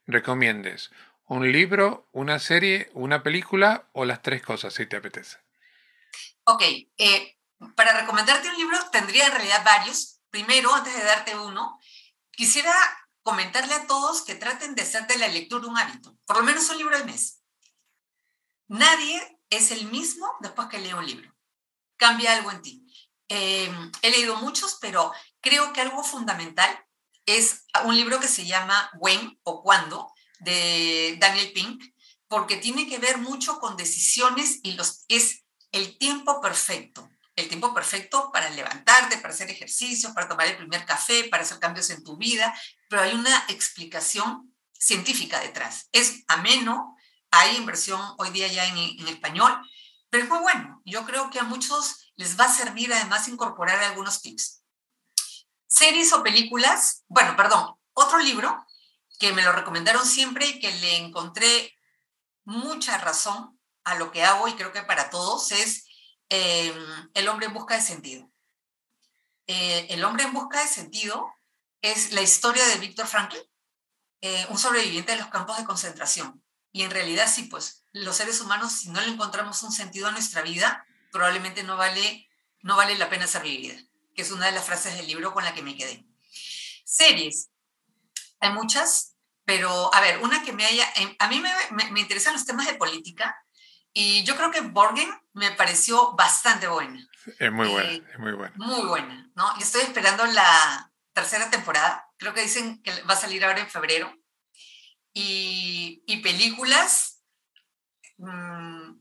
recomiendes 0.08 0.92
un 1.28 1.52
libro, 1.52 2.08
una 2.12 2.40
serie, 2.40 2.90
una 2.94 3.24
película 3.24 3.90
o 3.94 4.06
las 4.06 4.22
tres 4.22 4.42
cosas, 4.44 4.74
si 4.74 4.86
te 4.86 4.98
apetece. 4.98 5.38
Ok, 6.44 6.62
eh, 6.98 7.38
para 7.76 8.00
recomendarte 8.00 8.50
un 8.50 8.58
libro 8.58 8.78
tendría 8.92 9.26
en 9.28 9.32
realidad 9.32 9.64
varios. 9.64 10.20
Primero, 10.30 10.74
antes 10.74 10.96
de 10.96 11.04
darte 11.04 11.36
uno, 11.38 11.80
quisiera 12.32 12.74
comentarle 13.24 13.74
a 13.74 13.88
todos 13.88 14.24
que 14.24 14.36
traten 14.36 14.76
de 14.76 14.84
hacer 14.84 15.08
de 15.08 15.18
la 15.18 15.28
lectura 15.28 15.68
un 15.68 15.78
hábito, 15.78 16.16
por 16.26 16.38
lo 16.38 16.44
menos 16.44 16.70
un 16.70 16.78
libro 16.78 16.96
al 16.96 17.06
mes. 17.06 17.42
Nadie 18.68 19.40
es 19.50 19.72
el 19.72 19.88
mismo 19.88 20.28
después 20.42 20.68
que 20.68 20.80
lee 20.80 20.94
un 20.94 21.06
libro. 21.06 21.34
Cambia 21.98 22.34
algo 22.34 22.52
en 22.52 22.62
ti. 22.62 22.86
Eh, 23.30 23.72
he 24.02 24.12
leído 24.12 24.36
muchos, 24.36 24.78
pero 24.80 25.12
creo 25.42 25.74
que 25.74 25.82
algo 25.82 26.04
fundamental 26.04 26.86
es 27.26 27.66
un 27.86 27.96
libro 27.96 28.20
que 28.20 28.28
se 28.28 28.46
llama 28.46 28.92
When 29.00 29.40
o 29.44 29.64
Cuando, 29.64 30.14
de 30.40 31.18
Daniel 31.20 31.52
Pink, 31.54 31.84
porque 32.28 32.58
tiene 32.58 32.88
que 32.88 32.98
ver 32.98 33.18
mucho 33.18 33.60
con 33.60 33.78
decisiones 33.78 34.60
y 34.64 34.74
los, 34.74 35.06
es 35.08 35.44
el 35.72 35.98
tiempo 35.98 36.42
perfecto. 36.42 37.10
El 37.36 37.50
tiempo 37.50 37.74
perfecto 37.74 38.32
para 38.32 38.50
levantarte, 38.50 39.18
para 39.18 39.34
hacer 39.34 39.50
ejercicios, 39.50 40.14
para 40.14 40.28
tomar 40.28 40.48
el 40.48 40.56
primer 40.56 40.86
café, 40.86 41.26
para 41.26 41.44
hacer 41.44 41.60
cambios 41.60 41.90
en 41.90 42.04
tu 42.04 42.18
vida, 42.18 42.54
pero 42.90 43.02
hay 43.02 43.14
una 43.14 43.46
explicación 43.50 44.56
científica 44.72 45.40
detrás. 45.42 45.90
Es 45.92 46.24
ameno, 46.28 46.96
hay 47.32 47.58
inversión 47.58 48.02
hoy 48.18 48.30
día 48.30 48.48
ya 48.48 48.66
en, 48.66 48.78
en 48.78 49.08
español, 49.10 49.54
pero 50.10 50.24
es 50.24 50.30
muy 50.30 50.40
bueno. 50.40 50.82
Yo 50.86 51.06
creo 51.06 51.30
que 51.30 51.40
a 51.40 51.44
muchos 51.44 52.14
les 52.16 52.40
va 52.40 52.46
a 52.46 52.54
servir 52.54 52.94
además 52.94 53.28
incorporar 53.28 53.84
algunos 53.84 54.22
tips. 54.22 54.64
Series 55.68 56.14
o 56.14 56.24
películas, 56.24 57.04
bueno, 57.10 57.36
perdón, 57.36 57.76
otro 57.94 58.20
libro 58.20 58.65
que 59.18 59.34
me 59.34 59.44
lo 59.44 59.52
recomendaron 59.52 60.06
siempre 60.06 60.48
y 60.48 60.60
que 60.60 60.72
le 60.72 60.98
encontré 60.98 61.76
mucha 62.44 62.98
razón 62.98 63.60
a 63.84 63.96
lo 63.96 64.12
que 64.12 64.24
hago 64.24 64.48
y 64.48 64.56
creo 64.56 64.72
que 64.72 64.84
para 64.84 65.10
todos 65.10 65.52
es 65.52 65.86
em, 66.30 67.10
El 67.14 67.28
hombre 67.28 67.46
en 67.46 67.54
busca 67.54 67.76
de 67.76 67.82
sentido. 67.82 68.32
Eh, 69.48 69.88
el 69.90 70.04
hombre 70.04 70.24
en 70.24 70.34
busca 70.34 70.62
de 70.62 70.68
sentido 70.68 71.32
es 71.82 72.14
la 72.14 72.22
historia 72.22 72.66
de 72.66 72.78
Víctor 72.78 73.06
Franklin, 73.06 73.44
eh, 74.22 74.48
un 74.50 74.58
sobreviviente 74.58 75.12
de 75.12 75.20
los 75.20 75.28
campos 75.28 75.58
de 75.58 75.66
concentración. 75.66 76.44
Y 76.72 76.82
en 76.82 76.92
realidad 76.92 77.32
sí, 77.32 77.44
pues 77.44 77.86
los 77.94 78.18
seres 78.18 78.42
humanos, 78.42 78.74
si 78.74 78.90
no 78.90 79.00
le 79.02 79.08
encontramos 79.08 79.62
un 79.64 79.72
sentido 79.72 80.08
a 80.08 80.12
nuestra 80.12 80.42
vida, 80.42 80.86
probablemente 81.12 81.64
no 81.64 81.78
vale, 81.78 82.28
no 82.62 82.76
vale 82.76 82.98
la 82.98 83.10
pena 83.10 83.28
ser 83.28 83.44
vivida, 83.44 83.76
que 84.16 84.24
es 84.24 84.32
una 84.32 84.48
de 84.48 84.52
las 84.52 84.66
frases 84.66 84.96
del 84.96 85.08
libro 85.08 85.34
con 85.34 85.44
la 85.44 85.54
que 85.54 85.62
me 85.62 85.78
quedé. 85.78 86.06
Series. 86.84 87.50
Hay 88.40 88.52
muchas, 88.52 89.16
pero 89.46 89.94
a 89.94 90.02
ver, 90.02 90.20
una 90.20 90.44
que 90.44 90.54
me 90.54 90.66
haya... 90.66 90.86
Em, 90.96 91.16
a 91.20 91.28
mí 91.28 91.40
me, 91.40 91.52
me, 91.92 92.00
interesan 92.00 92.34
los 92.34 92.46
temas 92.46 92.68
de 92.68 92.76
política 92.76 93.36
y 93.94 94.24
yo 94.24 94.36
creo 94.36 94.52
que 94.52 94.62
Borgen 94.62 95.10
me 95.34 95.52
pareció 95.52 96.14
bastante 96.14 96.68
buena. 96.68 97.08
Es 97.40 97.52
muy 97.52 97.68
buena, 97.68 97.92
eh, 97.92 98.04
es 98.12 98.20
muy 98.20 98.34
buena. 98.34 98.54
Muy 98.58 98.86
buena, 98.86 99.32
¿no? 99.36 99.54
Y 99.58 99.64
estoy 99.64 99.82
esperando 99.82 100.26
la 100.26 100.92
tercera 101.14 101.50
temporada. 101.50 102.08
Creo 102.18 102.34
que 102.34 102.42
dicen 102.42 102.82
que 102.84 103.02
va 103.04 103.14
a 103.14 103.18
salir 103.18 103.44
ahora 103.46 103.62
en 103.62 103.70
febrero. 103.70 104.14
Y, 105.14 106.04
y 106.08 106.18
películas, 106.18 107.22
mmm, 108.18 108.92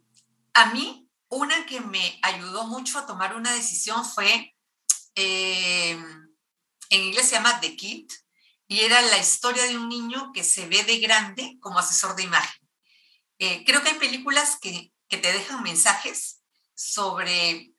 a 0.54 0.66
mí 0.72 1.04
una 1.28 1.66
que 1.66 1.80
me 1.80 2.18
ayudó 2.22 2.66
mucho 2.66 2.98
a 2.98 3.06
tomar 3.06 3.34
una 3.34 3.52
decisión 3.52 4.04
fue, 4.04 4.54
eh, 5.16 5.98
en 6.90 7.00
inglés 7.00 7.28
se 7.28 7.34
llama 7.34 7.60
The 7.60 7.76
Kid, 7.76 8.08
y 8.74 8.80
era 8.80 9.00
la 9.02 9.18
historia 9.18 9.62
de 9.66 9.78
un 9.78 9.88
niño 9.88 10.32
que 10.34 10.42
se 10.42 10.66
ve 10.66 10.82
de 10.82 10.98
grande 10.98 11.58
como 11.60 11.78
asesor 11.78 12.16
de 12.16 12.24
imagen. 12.24 12.68
Eh, 13.38 13.64
creo 13.64 13.80
que 13.84 13.90
hay 13.90 13.98
películas 14.00 14.58
que, 14.60 14.92
que 15.06 15.16
te 15.16 15.32
dejan 15.32 15.62
mensajes 15.62 16.42
sobre 16.74 17.72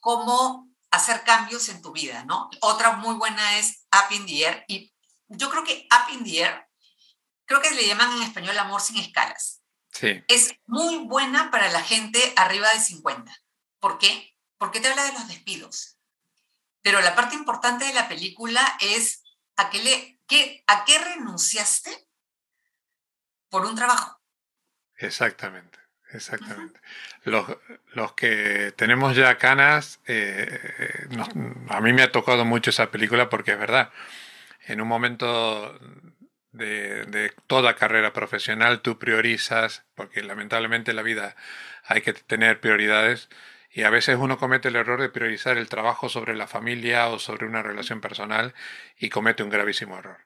cómo 0.00 0.70
hacer 0.90 1.22
cambios 1.22 1.68
en 1.68 1.82
tu 1.82 1.92
vida, 1.92 2.24
¿no? 2.24 2.48
Otra 2.62 2.92
muy 2.92 3.16
buena 3.16 3.58
es 3.58 3.86
Up 3.92 4.10
in 4.14 4.24
the 4.24 4.42
Air, 4.42 4.64
y 4.68 4.90
yo 5.28 5.50
creo 5.50 5.64
que 5.64 5.86
Up 5.92 6.10
in 6.14 6.24
the 6.24 6.44
Air, 6.44 6.66
creo 7.44 7.60
que 7.60 7.72
le 7.72 7.86
llaman 7.86 8.16
en 8.16 8.22
español 8.22 8.58
amor 8.58 8.80
sin 8.80 8.96
escalas. 8.96 9.60
Es 10.28 10.54
muy 10.64 10.96
buena 10.96 11.50
para 11.50 11.70
la 11.70 11.82
gente 11.82 12.32
arriba 12.36 12.72
de 12.72 12.80
50. 12.80 13.36
¿Por 13.80 13.98
qué? 13.98 14.34
Porque 14.56 14.80
te 14.80 14.88
habla 14.88 15.04
de 15.04 15.12
los 15.12 15.28
despidos. 15.28 15.98
Pero 16.80 17.02
la 17.02 17.14
parte 17.14 17.34
importante 17.34 17.84
de 17.84 17.92
la 17.92 18.08
película 18.08 18.78
es 18.80 19.25
a 19.56 19.70
qué, 19.70 19.82
le, 19.82 20.18
qué, 20.26 20.62
a 20.66 20.84
qué 20.84 20.98
renunciaste 20.98 21.90
por 23.48 23.64
un 23.64 23.74
trabajo. 23.74 24.20
Exactamente, 24.96 25.78
exactamente. 26.12 26.80
los, 27.24 27.46
los, 27.92 28.12
que 28.14 28.72
tenemos 28.76 29.14
ya 29.16 29.36
canas, 29.38 30.00
eh, 30.06 31.08
a 31.68 31.80
mí 31.80 31.92
me 31.92 32.02
ha 32.02 32.12
tocado 32.12 32.44
mucho 32.44 32.70
esa 32.70 32.90
película 32.90 33.28
porque 33.28 33.52
es 33.52 33.58
verdad. 33.58 33.90
En 34.66 34.80
un 34.80 34.88
momento 34.88 35.78
de, 36.56 37.32
toda 37.46 37.76
carrera 37.76 38.12
profesional 38.12 38.80
tú 38.80 38.98
priorizas, 38.98 39.84
porque 39.94 40.22
lamentablemente 40.22 40.90
en 40.92 40.96
la 40.96 41.02
vida 41.02 41.36
hay 41.84 42.02
que 42.02 42.12
tener 42.12 42.60
prioridades 42.60 43.28
y 43.76 43.82
a 43.82 43.90
veces 43.90 44.16
uno 44.18 44.38
comete 44.38 44.68
el 44.68 44.76
error 44.76 45.02
de 45.02 45.10
priorizar 45.10 45.58
el 45.58 45.68
trabajo 45.68 46.08
sobre 46.08 46.34
la 46.34 46.46
familia 46.46 47.08
o 47.08 47.18
sobre 47.18 47.46
una 47.46 47.62
relación 47.62 48.00
personal 48.00 48.54
y 48.98 49.10
comete 49.10 49.42
un 49.42 49.50
gravísimo 49.50 49.98
error. 49.98 50.16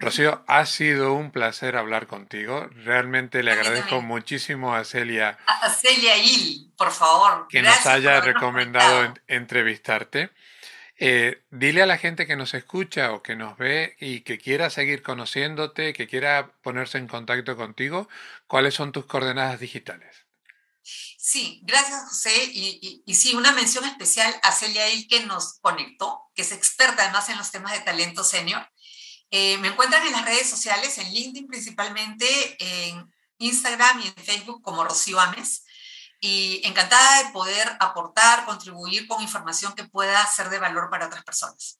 Rocío, 0.00 0.42
ha 0.48 0.66
sido 0.66 1.12
un 1.12 1.30
placer 1.30 1.76
hablar 1.76 2.08
contigo. 2.08 2.68
Realmente 2.84 3.44
le 3.44 3.52
agradezco 3.52 4.02
muchísimo 4.02 4.74
a 4.74 4.82
Celia. 4.82 5.38
A 5.46 5.70
Celia 5.70 6.16
Il, 6.16 6.72
por 6.76 6.90
favor. 6.90 7.46
Que 7.48 7.62
nos 7.62 7.86
haya 7.86 8.20
recomendado 8.22 9.14
entrevistarte. 9.28 10.30
Eh, 10.98 11.42
dile 11.50 11.82
a 11.82 11.86
la 11.86 11.96
gente 11.96 12.26
que 12.26 12.34
nos 12.34 12.54
escucha 12.54 13.12
o 13.12 13.22
que 13.22 13.36
nos 13.36 13.56
ve 13.56 13.94
y 14.00 14.22
que 14.22 14.38
quiera 14.38 14.68
seguir 14.68 15.02
conociéndote, 15.02 15.92
que 15.92 16.08
quiera 16.08 16.50
ponerse 16.62 16.98
en 16.98 17.06
contacto 17.06 17.56
contigo, 17.56 18.08
cuáles 18.48 18.74
son 18.74 18.90
tus 18.90 19.06
coordenadas 19.06 19.60
digitales. 19.60 20.19
Sí, 21.22 21.60
gracias 21.64 22.08
José. 22.08 22.44
Y, 22.44 23.14
sí, 23.14 23.34
una 23.34 23.52
mención 23.52 23.84
especial 23.84 24.34
a 24.42 24.52
Celia 24.52 24.88
Il 24.88 25.06
que 25.06 25.26
nos 25.26 25.58
conectó, 25.60 26.30
que 26.34 26.40
es 26.40 26.50
experta 26.50 27.02
además 27.02 27.28
en 27.28 27.36
los 27.36 27.50
temas 27.50 27.72
de 27.72 27.80
talento 27.80 28.24
senior. 28.24 28.66
Eh, 29.30 29.58
me 29.58 29.68
encuentran 29.68 30.06
en 30.06 30.12
las 30.12 30.24
redes 30.24 30.48
sociales, 30.48 30.96
en 30.96 31.12
LinkedIn 31.12 31.46
principalmente, 31.46 32.56
en 32.58 33.12
Instagram 33.36 34.00
y 34.00 34.06
en 34.06 34.24
Facebook 34.24 34.62
como 34.62 34.82
Rocío 34.82 35.20
Ames 35.20 35.64
y 36.20 36.62
encantada 36.64 37.22
de 37.22 37.30
poder 37.32 37.76
aportar, 37.80 38.46
contribuir 38.46 39.06
con 39.06 39.22
información 39.22 39.74
que 39.74 39.84
pueda 39.84 40.26
ser 40.26 40.48
de 40.48 40.58
valor 40.58 40.88
para 40.88 41.06
otras 41.06 41.22
personas. 41.22 41.78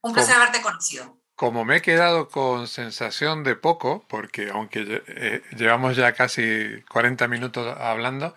Un 0.00 0.12
placer 0.12 0.34
haberte 0.34 0.60
conocido. 0.60 1.20
Como 1.36 1.64
me 1.66 1.76
he 1.76 1.82
quedado 1.82 2.28
con 2.30 2.66
sensación 2.66 3.44
de 3.44 3.56
poco, 3.56 4.04
porque 4.08 4.48
aunque 4.50 5.02
eh, 5.06 5.42
llevamos 5.56 5.94
ya 5.96 6.12
casi 6.12 6.82
40 6.90 7.28
minutos 7.28 7.76
hablando, 7.78 8.34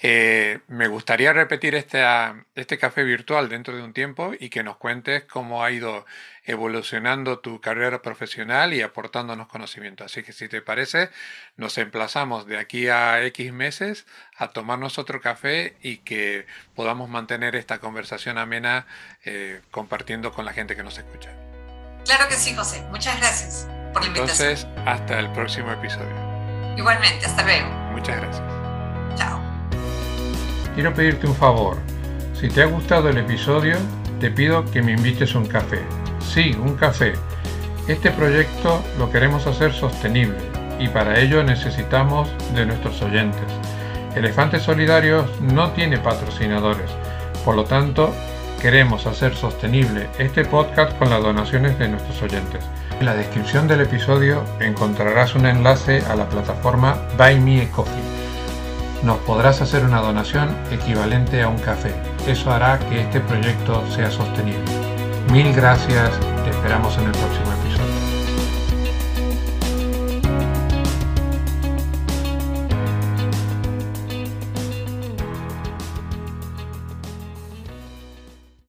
eh, 0.00 0.60
me 0.68 0.86
gustaría 0.86 1.32
repetir 1.32 1.74
este, 1.74 2.04
este 2.54 2.78
café 2.78 3.02
virtual 3.02 3.48
dentro 3.48 3.76
de 3.76 3.82
un 3.82 3.92
tiempo 3.92 4.32
y 4.38 4.48
que 4.48 4.62
nos 4.62 4.76
cuentes 4.76 5.24
cómo 5.24 5.64
ha 5.64 5.72
ido 5.72 6.06
evolucionando 6.44 7.40
tu 7.40 7.60
carrera 7.60 8.00
profesional 8.00 8.72
y 8.72 8.80
aportándonos 8.82 9.48
conocimiento. 9.48 10.04
Así 10.04 10.22
que 10.22 10.32
si 10.32 10.48
te 10.48 10.62
parece, 10.62 11.10
nos 11.56 11.76
emplazamos 11.78 12.46
de 12.46 12.58
aquí 12.58 12.88
a 12.88 13.22
X 13.26 13.52
meses 13.52 14.06
a 14.36 14.52
tomarnos 14.52 14.98
otro 14.98 15.20
café 15.20 15.76
y 15.82 15.98
que 15.98 16.46
podamos 16.74 17.10
mantener 17.10 17.56
esta 17.56 17.80
conversación 17.80 18.38
amena 18.38 18.86
eh, 19.24 19.60
compartiendo 19.70 20.32
con 20.32 20.44
la 20.44 20.52
gente 20.52 20.76
que 20.76 20.84
nos 20.84 20.96
escucha. 20.96 21.47
Claro 22.08 22.26
que 22.26 22.36
sí, 22.36 22.54
José. 22.54 22.82
Muchas 22.90 23.18
gracias 23.18 23.68
por 23.92 24.00
la 24.00 24.08
invitación. 24.08 24.48
Entonces, 24.48 24.66
hasta 24.86 25.18
el 25.18 25.30
próximo 25.32 25.70
episodio. 25.70 26.08
Igualmente, 26.74 27.26
hasta 27.26 27.42
luego. 27.42 27.68
Muchas 27.92 28.16
gracias. 28.16 28.42
Chao. 29.14 29.38
Quiero 30.74 30.94
pedirte 30.94 31.26
un 31.26 31.34
favor. 31.34 31.76
Si 32.32 32.48
te 32.48 32.62
ha 32.62 32.64
gustado 32.64 33.10
el 33.10 33.18
episodio, 33.18 33.76
te 34.20 34.30
pido 34.30 34.64
que 34.70 34.80
me 34.80 34.92
invites 34.92 35.34
un 35.34 35.46
café. 35.46 35.82
Sí, 36.18 36.56
un 36.58 36.76
café. 36.76 37.12
Este 37.88 38.10
proyecto 38.10 38.82
lo 38.96 39.12
queremos 39.12 39.46
hacer 39.46 39.74
sostenible 39.74 40.38
y 40.78 40.88
para 40.88 41.20
ello 41.20 41.44
necesitamos 41.44 42.30
de 42.54 42.64
nuestros 42.64 43.02
oyentes. 43.02 43.52
Elefantes 44.16 44.62
Solidarios 44.62 45.28
no 45.42 45.72
tiene 45.72 45.98
patrocinadores, 45.98 46.90
por 47.44 47.54
lo 47.54 47.64
tanto 47.64 48.14
queremos 48.60 49.06
hacer 49.06 49.34
sostenible 49.34 50.08
este 50.18 50.44
podcast 50.44 50.96
con 50.98 51.10
las 51.10 51.22
donaciones 51.22 51.78
de 51.78 51.88
nuestros 51.88 52.20
oyentes. 52.22 52.64
En 52.98 53.06
la 53.06 53.14
descripción 53.14 53.68
del 53.68 53.82
episodio 53.82 54.44
encontrarás 54.60 55.34
un 55.34 55.46
enlace 55.46 56.02
a 56.08 56.16
la 56.16 56.28
plataforma 56.28 56.98
Buy 57.16 57.40
Me 57.40 57.62
a 57.62 57.70
Coffee. 57.70 57.94
Nos 59.02 59.18
podrás 59.18 59.60
hacer 59.62 59.84
una 59.84 60.00
donación 60.00 60.48
equivalente 60.72 61.42
a 61.42 61.48
un 61.48 61.58
café. 61.58 61.94
Eso 62.26 62.50
hará 62.50 62.78
que 62.78 63.02
este 63.02 63.20
proyecto 63.20 63.84
sea 63.92 64.10
sostenible. 64.10 64.64
Mil 65.32 65.54
gracias, 65.54 66.10
te 66.44 66.50
esperamos 66.50 66.96
en 66.98 67.04
el 67.04 67.12
próximo 67.12 67.57